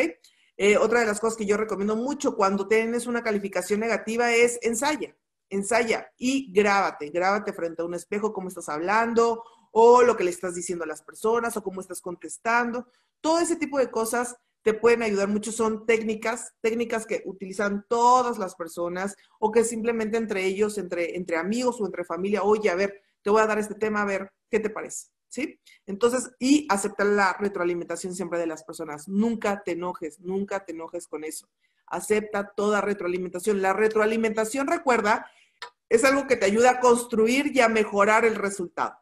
[0.57, 4.59] Eh, otra de las cosas que yo recomiendo mucho cuando tienes una calificación negativa es
[4.61, 5.15] ensaya,
[5.49, 10.29] ensaya y grábate, grábate frente a un espejo cómo estás hablando o lo que le
[10.29, 12.87] estás diciendo a las personas o cómo estás contestando.
[13.19, 15.51] Todo ese tipo de cosas te pueden ayudar mucho.
[15.51, 21.37] Son técnicas, técnicas que utilizan todas las personas o que simplemente entre ellos, entre, entre
[21.37, 24.31] amigos o entre familia, oye, a ver, te voy a dar este tema, a ver,
[24.49, 25.07] ¿qué te parece?
[25.33, 25.59] ¿Sí?
[25.87, 29.07] Entonces, y aceptar la retroalimentación siempre de las personas.
[29.07, 31.49] Nunca te enojes, nunca te enojes con eso.
[31.87, 33.59] Acepta toda retroalimentación.
[33.61, 35.25] La retroalimentación, recuerda,
[35.89, 38.95] es algo que te ayuda a construir y a mejorar el resultado.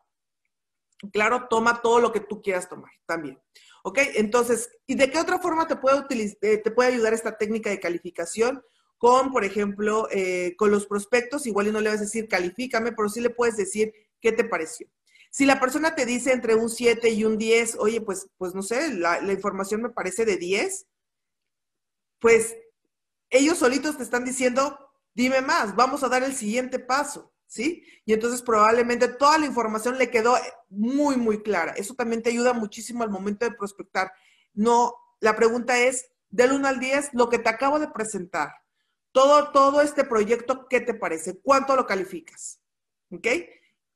[1.12, 3.38] Claro, toma todo lo que tú quieras tomar también.
[3.84, 4.00] ¿Ok?
[4.16, 7.80] Entonces, ¿y de qué otra forma te puede, eh, te puede ayudar esta técnica de
[7.82, 8.64] calificación?
[8.98, 12.94] Con, por ejemplo, eh, con los prospectos, igual y no le vas a decir califícame,
[12.94, 13.92] pero sí le puedes decir
[14.22, 14.88] qué te pareció.
[15.32, 18.62] Si la persona te dice entre un 7 y un 10, oye, pues, pues no
[18.62, 20.88] sé, la, información me parece de 10,
[22.20, 22.58] pues
[23.30, 24.78] ellos solitos te están diciendo,
[25.14, 27.82] dime más, vamos a dar el siguiente paso, ¿sí?
[28.04, 30.36] Y entonces probablemente toda la información le quedó
[30.68, 31.72] muy, muy clara.
[31.78, 34.12] Eso también te ayuda muchísimo al momento de prospectar.
[34.54, 38.52] No, la pregunta es, del 1 al 10, lo que te acabo de presentar,
[39.14, 41.40] todo, todo este proyecto, ¿qué te parece?
[41.40, 42.60] ¿Cuánto lo calificas?
[43.12, 43.28] ¿Ok?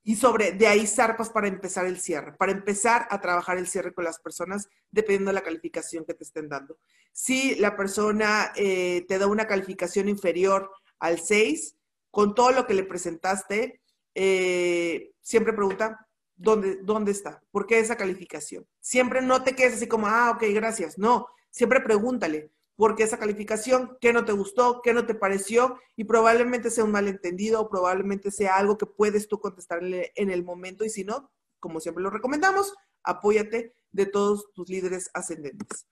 [0.07, 3.91] Y sobre, de ahí zarpas para empezar el cierre, para empezar a trabajar el cierre
[3.91, 6.77] con las personas, dependiendo de la calificación que te estén dando.
[7.11, 11.75] Si la persona eh, te da una calificación inferior al 6,
[12.11, 13.81] con todo lo que le presentaste,
[14.13, 17.41] eh, siempre pregunta, ¿dónde, ¿dónde está?
[17.49, 18.67] ¿Por qué esa calificación?
[18.79, 20.99] Siempre no te quedes así como, ah, ok, gracias.
[20.99, 23.97] No, siempre pregúntale, ¿por qué esa calificación?
[24.01, 24.81] ¿Qué no te gustó?
[24.83, 25.79] ¿Qué no te pareció?
[25.95, 30.43] Y probablemente sea un malentendido o probablemente sea algo que puedes tú contestarle en el
[30.43, 35.87] momento y si no, como siempre lo recomendamos, apóyate de todos tus líderes ascendentes.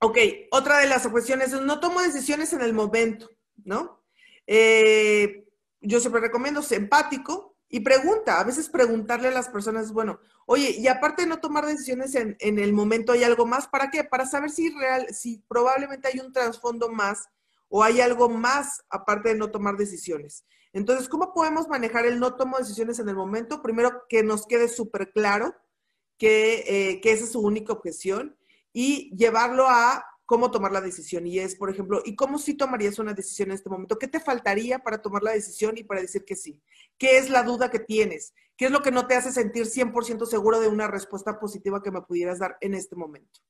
[0.00, 0.18] Ok,
[0.50, 3.28] otra de las cuestiones es no tomo decisiones en el momento,
[3.64, 4.02] ¿no?
[4.46, 5.46] Eh,
[5.80, 10.74] yo siempre recomiendo ser empático, y pregunta, a veces preguntarle a las personas, bueno, oye,
[10.76, 13.68] y aparte de no tomar decisiones en, el momento, ¿hay algo más?
[13.68, 14.02] ¿Para qué?
[14.02, 17.28] Para saber si real, si probablemente hay un trasfondo más
[17.68, 20.44] o hay algo más aparte de no tomar decisiones.
[20.72, 23.62] Entonces, ¿cómo podemos manejar el no tomo decisiones en el momento?
[23.62, 25.54] Primero, que nos quede súper claro
[26.18, 28.36] que, eh, que esa es su única objeción
[28.72, 31.26] y llevarlo a cómo tomar la decisión.
[31.26, 33.98] Y es, por ejemplo, ¿y cómo sí tomarías una decisión en este momento?
[33.98, 36.62] ¿Qué te faltaría para tomar la decisión y para decir que sí?
[36.96, 38.32] ¿Qué es la duda que tienes?
[38.56, 41.90] ¿Qué es lo que no te hace sentir 100% seguro de una respuesta positiva que
[41.90, 43.40] me pudieras dar en este momento?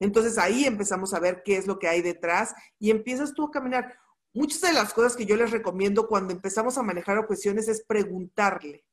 [0.00, 3.52] Entonces ahí empezamos a ver qué es lo que hay detrás y empiezas tú a
[3.52, 3.96] caminar.
[4.32, 8.84] Muchas de las cosas que yo les recomiendo cuando empezamos a manejar objeciones es preguntarle,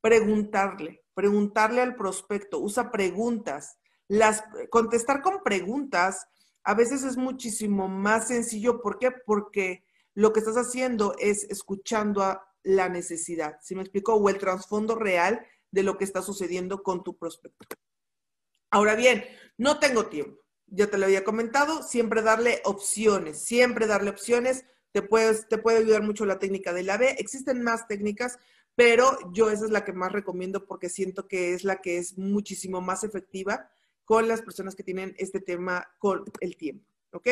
[0.00, 3.76] preguntarle, preguntarle al prospecto, usa preguntas.
[4.08, 6.26] Las, contestar con preguntas
[6.64, 8.80] a veces es muchísimo más sencillo.
[8.80, 9.10] ¿Por qué?
[9.10, 14.14] Porque lo que estás haciendo es escuchando a la necesidad, ¿sí me explico?
[14.14, 17.66] O el trasfondo real de lo que está sucediendo con tu prospecto.
[18.70, 19.24] Ahora bien,
[19.56, 20.42] no tengo tiempo.
[20.66, 24.64] Ya te lo había comentado, siempre darle opciones, siempre darle opciones.
[24.92, 27.02] Te, puedes, te puede ayudar mucho la técnica del AB.
[27.18, 28.38] Existen más técnicas,
[28.76, 32.18] pero yo esa es la que más recomiendo porque siento que es la que es
[32.18, 33.70] muchísimo más efectiva
[34.10, 37.28] con las personas que tienen este tema con el tiempo, ¿ok?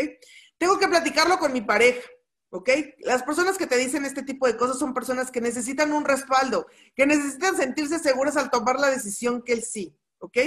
[0.59, 2.09] Tengo que platicarlo con mi pareja,
[2.51, 2.71] ¿ok?
[2.99, 6.69] Las personas que te dicen este tipo de cosas son personas que necesitan un respaldo,
[6.95, 10.39] que necesitan sentirse seguras al tomar la decisión que él sí, ¿ok?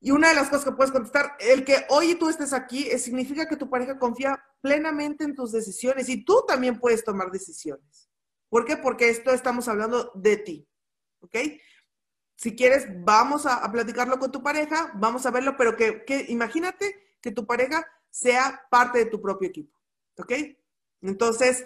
[0.00, 2.98] Y una de las cosas que puedes contestar, el que hoy tú estés aquí, eh,
[2.98, 8.10] significa que tu pareja confía plenamente en tus decisiones y tú también puedes tomar decisiones.
[8.48, 8.76] ¿Por qué?
[8.76, 10.68] Porque esto estamos hablando de ti,
[11.20, 11.36] ¿ok?
[12.36, 17.32] Si quieres, vamos a, platicarlo con tu pareja, vamos a verlo, pero que, imagínate que
[17.32, 19.74] tu pareja sea parte de tu propio equipo,
[20.18, 20.32] ¿ok?
[21.00, 21.64] Entonces,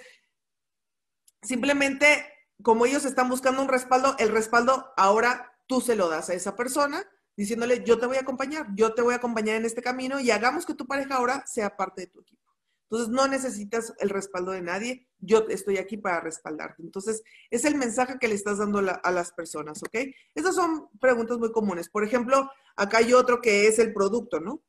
[1.42, 2.24] simplemente,
[2.62, 6.54] como ellos están buscando un respaldo, el respaldo ahora tú se lo das a esa
[6.56, 7.04] persona
[7.36, 10.30] diciéndole, yo te voy a acompañar, yo te voy a acompañar en este camino y
[10.30, 12.49] hagamos que tu pareja ahora sea parte de tu equipo.
[12.90, 16.82] Entonces, no necesitas el respaldo de nadie, yo estoy aquí para respaldarte.
[16.82, 19.94] Entonces, es el mensaje que le estás dando a las personas, ¿ok?
[20.34, 21.88] Esas son preguntas muy comunes.
[21.88, 24.60] Por ejemplo, acá hay otro que es el producto, ¿no?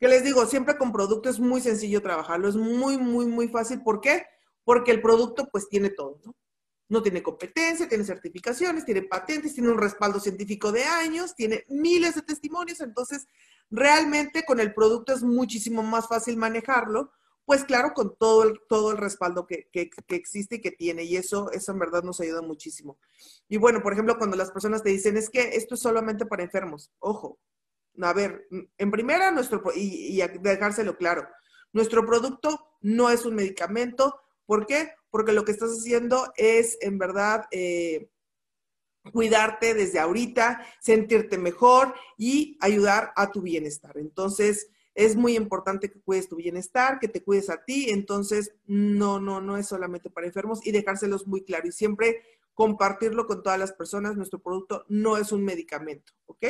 [0.00, 3.82] Que les digo, siempre con producto es muy sencillo trabajarlo, es muy, muy, muy fácil.
[3.82, 4.24] ¿Por qué?
[4.64, 6.34] Porque el producto pues tiene todo, ¿no?
[6.88, 12.14] No tiene competencia, tiene certificaciones, tiene patentes, tiene un respaldo científico de años, tiene miles
[12.14, 13.26] de testimonios, entonces
[13.70, 17.12] realmente con el producto es muchísimo más fácil manejarlo
[17.46, 19.68] pues claro, con todo el, todo el respaldo que,
[20.08, 21.04] existe y que tiene.
[21.04, 22.98] Y eso, eso en verdad nos ayuda muchísimo.
[23.48, 26.42] Y bueno, por ejemplo, cuando las personas te dicen, es que esto es solamente para
[26.42, 27.38] enfermos, ojo,
[28.02, 31.26] a ver, en primera, nuestro, y, y dejárselo claro,
[31.72, 34.20] nuestro producto no es un medicamento.
[34.44, 34.90] ¿Por qué?
[35.10, 38.10] Porque lo que estás haciendo es, en verdad, eh,
[39.12, 43.96] cuidarte desde ahorita, sentirte mejor y ayudar a tu bienestar.
[43.98, 49.20] Entonces, es muy importante que cuides tu bienestar, que te cuides a ti, entonces no,
[49.20, 52.22] no, no es solamente para enfermos y dejárselos muy claro y siempre
[52.54, 54.16] compartirlo con todas las personas.
[54.16, 56.46] Nuestro producto no es un medicamento, ¿ok?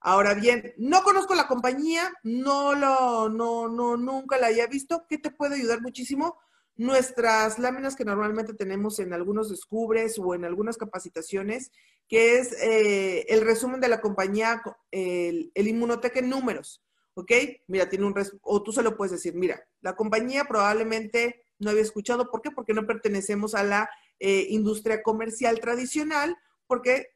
[0.00, 5.06] Ahora bien, no conozco la compañía, no lo, no, no, nunca la haya visto.
[5.08, 6.36] ¿Qué te puede ayudar muchísimo?
[6.74, 11.70] Nuestras láminas que normalmente tenemos en algunos descubres o en algunas capacitaciones,
[12.08, 16.82] que es eh, el resumen de la compañía, el, el en números.
[17.18, 17.32] ¿Ok?
[17.66, 21.82] Mira, tiene un, o tú se lo puedes decir, mira, la compañía probablemente no había
[21.82, 22.52] escuchado, ¿por qué?
[22.52, 23.90] Porque no pertenecemos a la
[24.20, 26.36] eh, industria comercial tradicional,
[26.68, 27.08] porque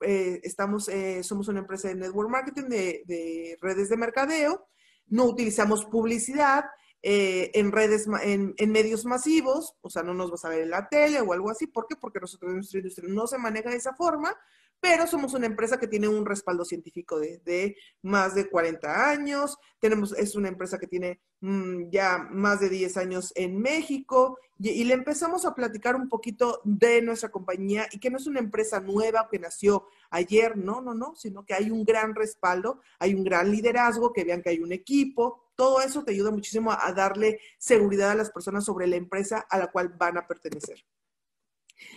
[0.00, 4.66] eh, estamos, eh, somos una empresa de network marketing, de, redes de mercadeo,
[5.08, 6.64] no utilizamos publicidad,
[7.02, 10.88] eh, en redes, en, medios masivos, o sea, no nos vas a ver en la
[10.88, 11.66] tele o algo así.
[11.66, 11.96] ¿Por qué?
[11.96, 14.36] Porque nosotros nuestra industria no se maneja de esa forma,
[14.80, 19.58] pero somos una empresa que tiene un respaldo científico de, más de 40 años.
[19.80, 24.84] Tenemos, es una empresa que tiene mm, ya más de 10 años en México y,
[24.84, 28.80] le empezamos a platicar un poquito de nuestra compañía y que no es una empresa
[28.80, 33.22] nueva que nació ayer, no, no, no, sino que hay un gran respaldo, hay un
[33.22, 35.44] gran liderazgo, que vean que hay un equipo.
[35.58, 39.58] Todo eso te ayuda muchísimo a darle seguridad a las personas sobre la empresa a
[39.58, 40.86] la cual van a pertenecer.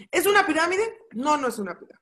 [0.09, 0.81] ¿Es una pirámide?
[1.11, 2.01] No, no es una pirámide.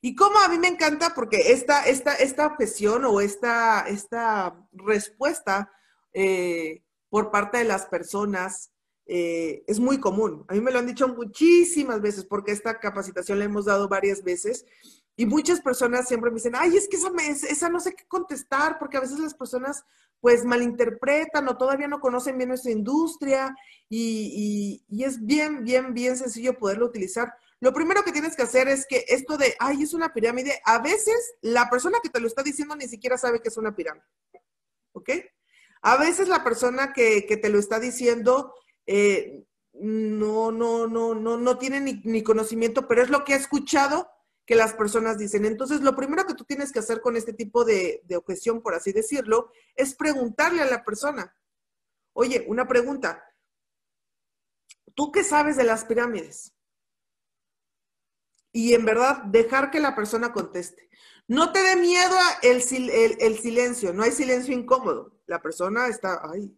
[0.00, 5.70] Y como a mí me encanta, porque esta, esta, esta objeción o esta, esta respuesta
[6.14, 8.72] eh, por parte de las personas
[9.04, 10.46] eh, es muy común.
[10.48, 14.24] A mí me lo han dicho muchísimas veces, porque esta capacitación la hemos dado varias
[14.24, 14.64] veces.
[15.16, 17.10] Y muchas personas siempre me dicen, ay, es que esa,
[17.46, 19.84] esa no sé qué contestar, porque a veces las personas
[20.20, 23.54] pues malinterpretan o todavía no conocen bien nuestra industria
[23.88, 27.32] y, es bien, bien, bien sencillo poderlo utilizar.
[27.60, 30.78] Lo primero que tienes que hacer es que esto de, ay, es una pirámide, a
[30.80, 34.04] veces la persona que te lo está diciendo ni siquiera sabe que es una pirámide.
[34.92, 35.10] ¿Ok?
[35.82, 38.54] A veces la persona que, te lo está diciendo
[38.86, 39.44] eh,
[39.74, 44.08] no, no, no, no, no tiene ni, conocimiento, pero es lo que ha escuchado
[44.46, 45.44] que las personas dicen.
[45.44, 48.92] Entonces, lo primero que tú tienes que hacer con este tipo de, objeción, por así
[48.92, 51.34] decirlo, es preguntarle a la persona,
[52.12, 53.24] oye, una pregunta,
[54.94, 56.54] ¿tú qué sabes de las pirámides?
[58.54, 60.88] y en verdad dejar que la persona conteste.
[61.26, 62.62] No te dé miedo el,
[63.18, 65.18] el, silencio, no hay silencio incómodo.
[65.26, 66.56] La persona está, ay,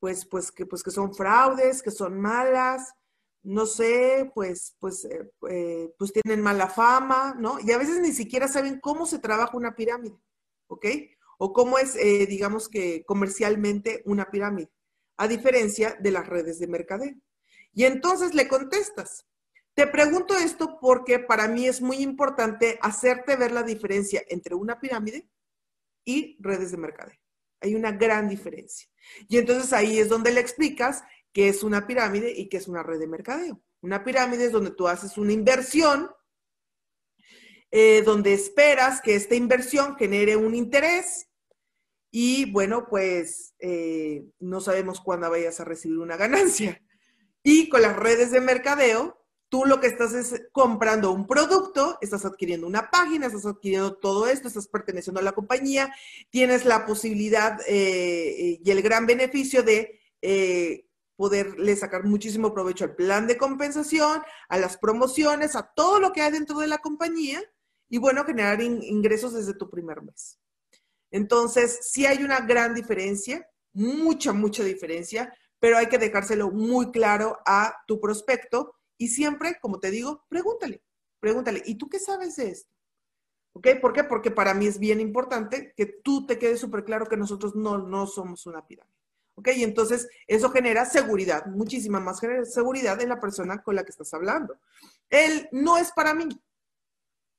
[0.00, 2.94] pues, pues, que, pues que son fraudes, que son malas,
[3.42, 7.58] no sé, pues, pues, eh, eh, pues tienen mala fama, ¿no?
[7.60, 10.18] Y a veces ni siquiera saben cómo se trabaja una pirámide,
[10.68, 10.86] ¿ok?
[11.38, 14.70] O cómo es, eh, digamos que comercialmente una pirámide,
[15.16, 17.14] a diferencia de las redes de mercadeo.
[17.72, 19.26] Y entonces le contestas,
[19.74, 24.80] te pregunto esto porque para mí es muy importante hacerte ver la diferencia entre una
[24.80, 25.28] pirámide
[26.04, 27.18] y redes de mercadeo.
[27.62, 28.88] Hay una gran diferencia.
[29.28, 31.02] Y entonces ahí es donde le explicas
[31.32, 33.62] qué es una pirámide y qué es una red de mercadeo.
[33.80, 36.10] Una pirámide es donde tú haces una inversión,
[37.70, 41.28] eh, donde esperas que esta inversión genere un interés
[42.10, 46.82] y bueno, pues eh, no sabemos cuándo vayas a recibir una ganancia.
[47.42, 49.20] Y con las redes de mercadeo,
[49.50, 54.28] Tú lo que estás es comprando un producto, estás adquiriendo una página, estás adquiriendo todo
[54.28, 55.92] esto, estás perteneciendo a la compañía,
[56.30, 60.00] tienes la posibilidad eh, y el gran beneficio de
[61.20, 66.22] poderle sacar muchísimo provecho al plan de compensación, a las promociones, a todo lo que
[66.22, 67.42] hay dentro de la compañía
[67.90, 70.40] y bueno, generar ingresos desde tu primer mes.
[71.10, 77.36] Entonces, sí hay una gran diferencia, mucha, mucha diferencia, pero hay que dejárselo muy claro
[77.44, 80.82] a tu prospecto y siempre, como te digo, pregúntale,
[81.20, 82.74] pregúntale, ¿y tú qué sabes de esto?
[83.52, 83.68] ¿Ok?
[83.82, 84.04] ¿Por qué?
[84.04, 87.76] Porque para mí es bien importante que tú te quede súper claro que nosotros no,
[87.76, 88.99] no somos una pirámide.
[89.40, 89.48] ¿Ok?
[89.56, 94.12] Y entonces eso genera seguridad, muchísima más seguridad en la persona con la que estás
[94.14, 94.58] hablando.
[95.08, 96.28] Él no es para mí.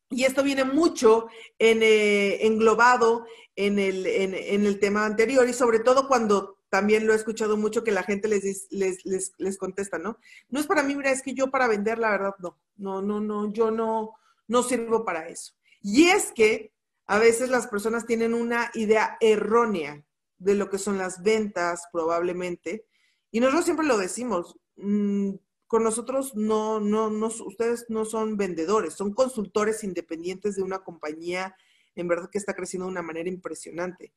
[0.09, 1.27] Y esto viene mucho
[1.57, 3.25] en, eh, englobado
[3.55, 7.83] en el, en el tema anterior y sobre todo cuando también lo he escuchado mucho
[7.83, 10.17] que la gente les, les, les, contesta, ¿no?
[10.47, 13.19] No es para mí, mira, es que yo para vender, la verdad, no, no, no,
[13.19, 14.13] no, yo no,
[14.47, 15.53] no sirvo para eso.
[15.81, 16.71] Y es que
[17.07, 20.01] a veces las personas tienen una idea errónea
[20.41, 22.85] de lo que son las ventas, probablemente,
[23.31, 25.31] y nosotros siempre lo decimos, mm,
[25.67, 31.55] con nosotros no, no, no, ustedes no son vendedores, son consultores independientes de una compañía,
[31.95, 34.13] en verdad que está creciendo de una manera impresionante.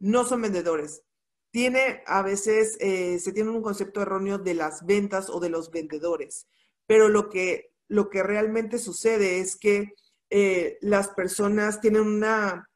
[0.00, 1.02] No son vendedores,
[1.50, 5.70] tiene a veces, eh, se tiene un concepto erróneo de las ventas o de los
[5.70, 6.46] vendedores,
[6.86, 9.94] pero lo que, lo que realmente sucede es que
[10.30, 12.67] eh, las personas tienen una,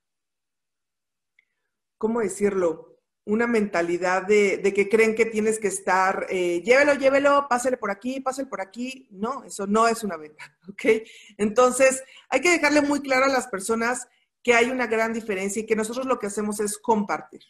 [2.03, 2.99] ¿cómo decirlo?
[3.25, 8.19] Una mentalidad de, que creen que tienes que estar, eh, llévelo, llévelo, pásale por aquí,
[8.19, 9.07] pásale por aquí.
[9.13, 11.07] No, eso no es una venta, ¿ok?
[11.39, 14.09] Entonces, hay que dejarle muy claro a las personas
[14.43, 17.43] que hay una gran diferencia y que nosotros lo que hacemos es compartir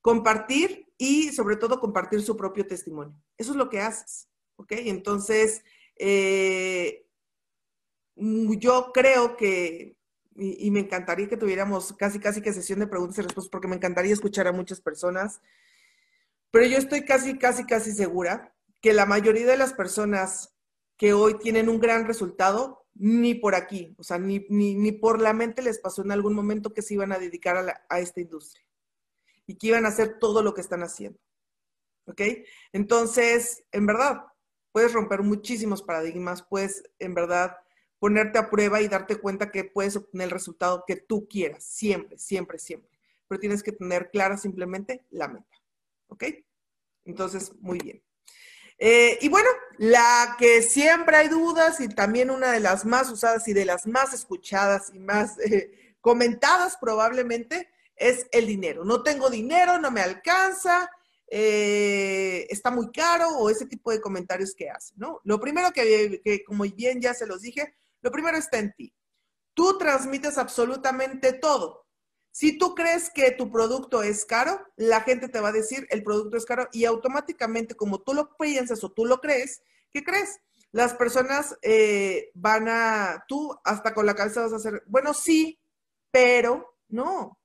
[0.00, 3.18] compartir y sobre todo compartir su propio testimonio.
[3.38, 4.72] Eso es lo que haces, ¿ok?
[4.72, 5.64] Entonces,
[5.96, 7.06] eh,
[8.14, 9.96] yo creo que,
[10.36, 13.76] y, me encantaría que tuviéramos casi, casi que sesión de preguntas y respuestas, porque me
[13.76, 15.40] encantaría escuchar a muchas personas,
[16.50, 20.54] pero yo estoy casi, casi, casi segura que la mayoría de las personas
[20.96, 25.32] que hoy tienen un gran resultado, ni por aquí, o sea, ni, ni, por la
[25.32, 28.64] mente les pasó en algún momento que se iban a dedicar a esta industria
[29.46, 31.18] y que iban a hacer todo lo que están haciendo.
[32.06, 32.20] ¿Ok?
[32.72, 34.26] Entonces, en verdad,
[34.70, 37.56] puedes romper muchísimos paradigmas, puedes, en verdad,
[38.04, 42.18] ponerte a prueba y darte cuenta que puedes obtener el resultado que tú quieras, siempre,
[42.18, 42.90] siempre, siempre.
[43.26, 45.56] Pero tienes que tener clara simplemente la meta.
[46.08, 46.24] ¿Ok?
[47.06, 48.02] Entonces, muy bien.
[48.76, 49.48] Eh, y bueno,
[49.78, 53.86] la que siempre hay dudas y también una de las más usadas y de las
[53.86, 58.84] más escuchadas y más eh, comentadas probablemente es el dinero.
[58.84, 60.90] No tengo dinero, no me alcanza,
[61.26, 65.22] eh, está muy caro o ese tipo de comentarios que hacen, ¿no?
[65.24, 67.74] Lo primero que, que, como bien ya se los dije,
[68.04, 68.94] lo primero está en ti.
[69.54, 71.86] Tú transmites absolutamente todo.
[72.30, 76.04] Si tú crees que tu producto es caro, la gente te va a decir el
[76.04, 80.38] producto es caro y automáticamente como tú lo piensas o tú lo crees, ¿qué crees?
[80.70, 85.58] Las personas eh, van a, tú hasta con la cabeza vas a hacer, bueno, sí,
[86.10, 87.38] pero no.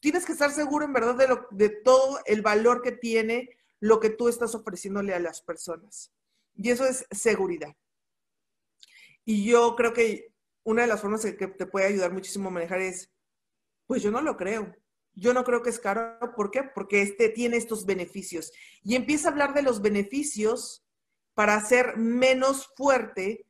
[0.00, 4.00] Tienes que estar seguro en verdad de, lo, de todo el valor que tiene lo
[4.00, 6.12] que tú estás ofreciéndole a las personas.
[6.54, 7.74] Y eso es seguridad.
[9.28, 10.32] Y yo creo que
[10.64, 13.12] una de las formas que te puede ayudar muchísimo a manejar es
[13.86, 14.74] pues yo no lo creo.
[15.12, 16.18] Yo no creo que es caro.
[16.34, 16.62] ¿Por qué?
[16.62, 18.50] Porque este tiene estos beneficios.
[18.82, 20.82] Y empieza a hablar de los beneficios
[21.34, 23.44] para hacer menos fuerte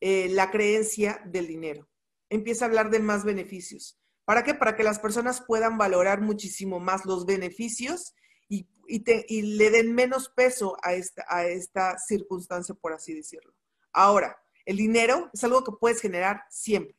[0.00, 1.88] eh, la creencia del dinero.
[2.28, 3.98] Empieza a hablar de más beneficios.
[4.26, 4.52] ¿Para qué?
[4.52, 8.14] Para que las personas puedan valorar muchísimo más los beneficios
[8.50, 13.54] y, le den menos peso a esta, a esta circunstancia, por así decirlo.
[13.94, 16.96] Ahora, el dinero es algo que puedes generar siempre.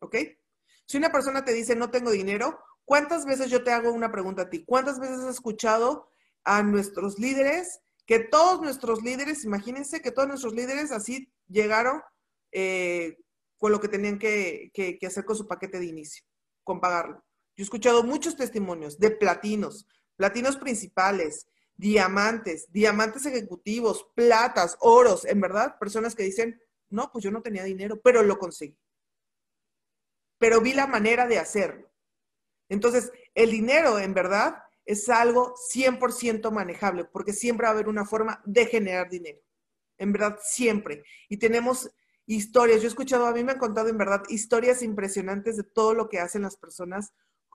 [0.00, 0.16] ¿Ok?
[0.86, 4.42] Si una persona te dice no tengo dinero, ¿cuántas veces yo te hago una pregunta
[4.42, 4.64] a ti?
[4.64, 6.08] ¿Cuántas veces has escuchado
[6.44, 12.02] a nuestros líderes, que todos nuestros líderes, imagínense que todos nuestros líderes así llegaron
[12.50, 13.16] eh,
[13.56, 14.70] con lo que tenían que,
[15.06, 16.24] hacer con su paquete de inicio,
[16.64, 17.24] con pagarlo?
[17.56, 21.46] Yo he escuchado muchos testimonios de platinos, platinos principales,
[21.76, 26.60] diamantes, diamantes ejecutivos, platas, oros, en verdad, personas que dicen,
[26.90, 28.76] no, pues yo no tenía dinero, pero lo conseguí
[30.42, 31.88] pero vi la manera de hacerlo.
[32.68, 38.04] Entonces, el dinero, en verdad, es algo 100% manejable, porque siempre va a haber una
[38.04, 39.38] forma de generar dinero.
[39.98, 41.04] En verdad, siempre.
[41.28, 41.88] Y tenemos
[42.26, 42.80] historias.
[42.80, 46.08] Yo he escuchado, a mí me han contado, en verdad, historias impresionantes de todo lo
[46.08, 47.12] que hacen las personas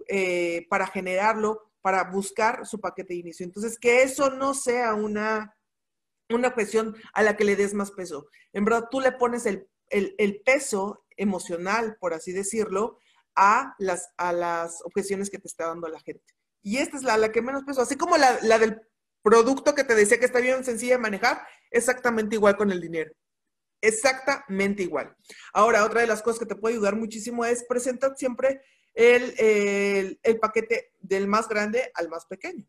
[0.07, 3.45] eh, para generarlo, para buscar su paquete de inicio.
[3.45, 5.55] Entonces, que eso no sea una,
[6.29, 8.27] una cuestión a la que le des más peso.
[8.51, 12.99] En verdad, tú le pones el, el, peso emocional, por así decirlo,
[13.37, 16.25] a las, a las objeciones que te está dando la gente.
[16.61, 18.81] Y esta es la, la que menos peso, así como la, la del
[19.21, 23.13] producto que te decía que está bien sencilla de manejar, exactamente igual con el dinero.
[23.79, 25.15] Exactamente igual.
[25.53, 28.61] Ahora, otra de las cosas que te puede ayudar muchísimo es presentar siempre
[28.97, 32.65] el, el, paquete del más grande al más pequeño.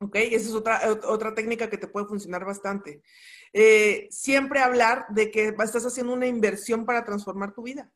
[0.00, 0.16] ¿Ok?
[0.16, 3.02] Esa es otra, otra técnica que te puede funcionar bastante.
[3.54, 7.90] Eh, siempre hablar de que estás haciendo una inversión para transformar tu vida.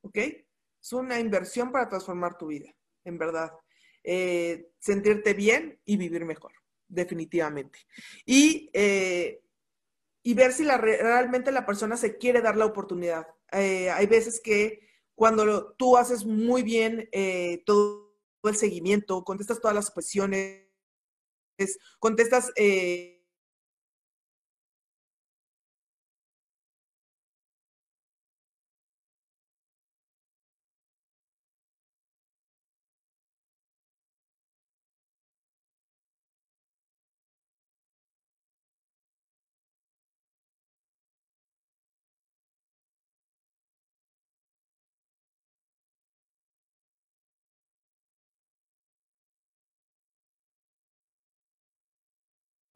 [0.00, 0.16] ¿Ok?
[0.16, 2.74] Es una inversión para transformar tu vida,
[3.04, 3.52] en verdad.
[4.02, 6.52] Eh, sentirte bien y vivir mejor,
[6.88, 7.78] definitivamente.
[8.24, 9.42] Y, eh,
[10.22, 13.28] y ver si realmente la persona se quiere dar la oportunidad.
[13.52, 14.85] hay veces que
[15.16, 17.08] cuando tú haces muy bien
[17.66, 18.14] todo
[18.44, 20.68] el seguimiento, contestas todas las cuestiones,
[21.98, 22.52] contestas...
[22.54, 23.15] Eh,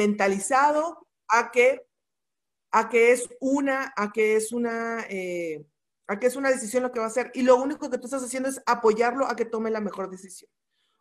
[0.00, 1.86] mentalizado a que,
[2.72, 5.66] a que es una, a que es una, eh,
[6.06, 7.30] a que es una decisión lo que va a hacer.
[7.34, 10.50] Y lo único que tú estás haciendo es apoyarlo a que tome la mejor decisión.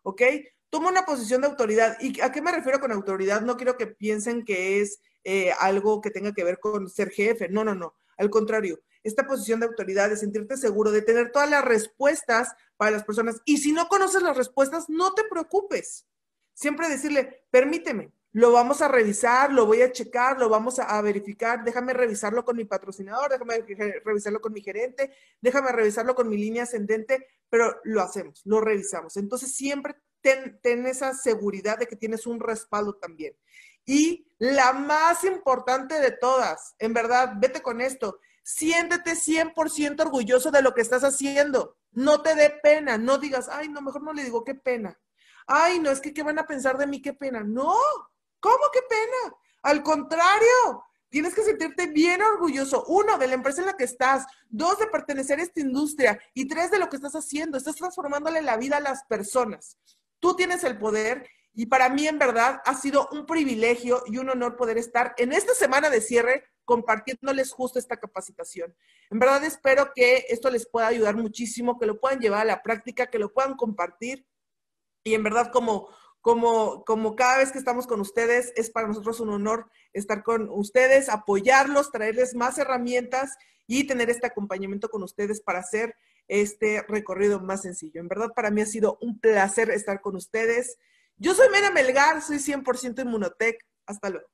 [0.03, 0.21] ¿Ok?
[0.69, 1.97] Toma una posición de autoridad.
[2.01, 3.41] ¿Y a qué me refiero con autoridad?
[3.41, 7.47] No quiero que piensen que es eh, algo que tenga que ver con ser jefe.
[7.49, 7.95] No, no, no.
[8.17, 12.91] Al contrario, esta posición de autoridad, de sentirte seguro, de tener todas las respuestas para
[12.91, 13.41] las personas.
[13.45, 16.05] Y si no conoces las respuestas, no te preocupes.
[16.53, 21.63] Siempre decirle, permíteme, lo vamos a revisar, lo voy a checar, lo vamos a, verificar,
[21.63, 23.65] déjame revisarlo con mi patrocinador, déjame
[24.05, 25.11] revisarlo con mi gerente,
[25.41, 29.17] déjame revisarlo con mi línea ascendente, pero lo hacemos, lo revisamos.
[29.17, 33.35] Entonces siempre ten, ten esa seguridad de que tienes un respaldo también.
[33.83, 40.61] Y la más importante de todas, en verdad, vete con esto, siéntete 100% orgulloso de
[40.61, 41.77] lo que estás haciendo.
[41.91, 44.99] No te dé pena, no digas, ay, no, mejor no le digo qué pena.
[45.47, 47.43] ay, no, es que qué van a pensar de mí, qué pena.
[47.43, 47.73] No,
[48.39, 49.35] ¿cómo qué pena?
[49.63, 52.83] Al contrario, tienes que sentirte bien orgulloso.
[52.87, 54.25] Uno, de la empresa en la que estás.
[54.49, 56.19] Dos, de pertenecer a esta industria.
[56.33, 57.57] Y tres, de lo que estás haciendo.
[57.57, 59.77] Estás transformándole la vida a las personas.
[60.19, 64.29] Tú tienes el poder y para mí en verdad ha sido un privilegio y un
[64.29, 68.75] honor poder estar en esta semana de cierre compartiéndoles justo esta capacitación.
[69.09, 72.61] En verdad espero que esto les pueda ayudar muchísimo, que lo puedan llevar a la
[72.61, 74.25] práctica, que lo puedan compartir.
[75.03, 75.89] Y en verdad como,
[76.85, 81.09] como, cada vez que estamos con ustedes, es para nosotros un honor estar con ustedes,
[81.09, 83.31] apoyarlos, traerles más herramientas
[83.67, 85.95] y tener este acompañamiento con ustedes para hacer
[86.27, 87.99] este recorrido más sencillo.
[87.99, 90.77] En verdad, para mí ha sido un placer estar con ustedes.
[91.17, 93.65] Yo soy Mena Melgar, soy 100% Inmunotech.
[93.85, 94.27] Hasta luego.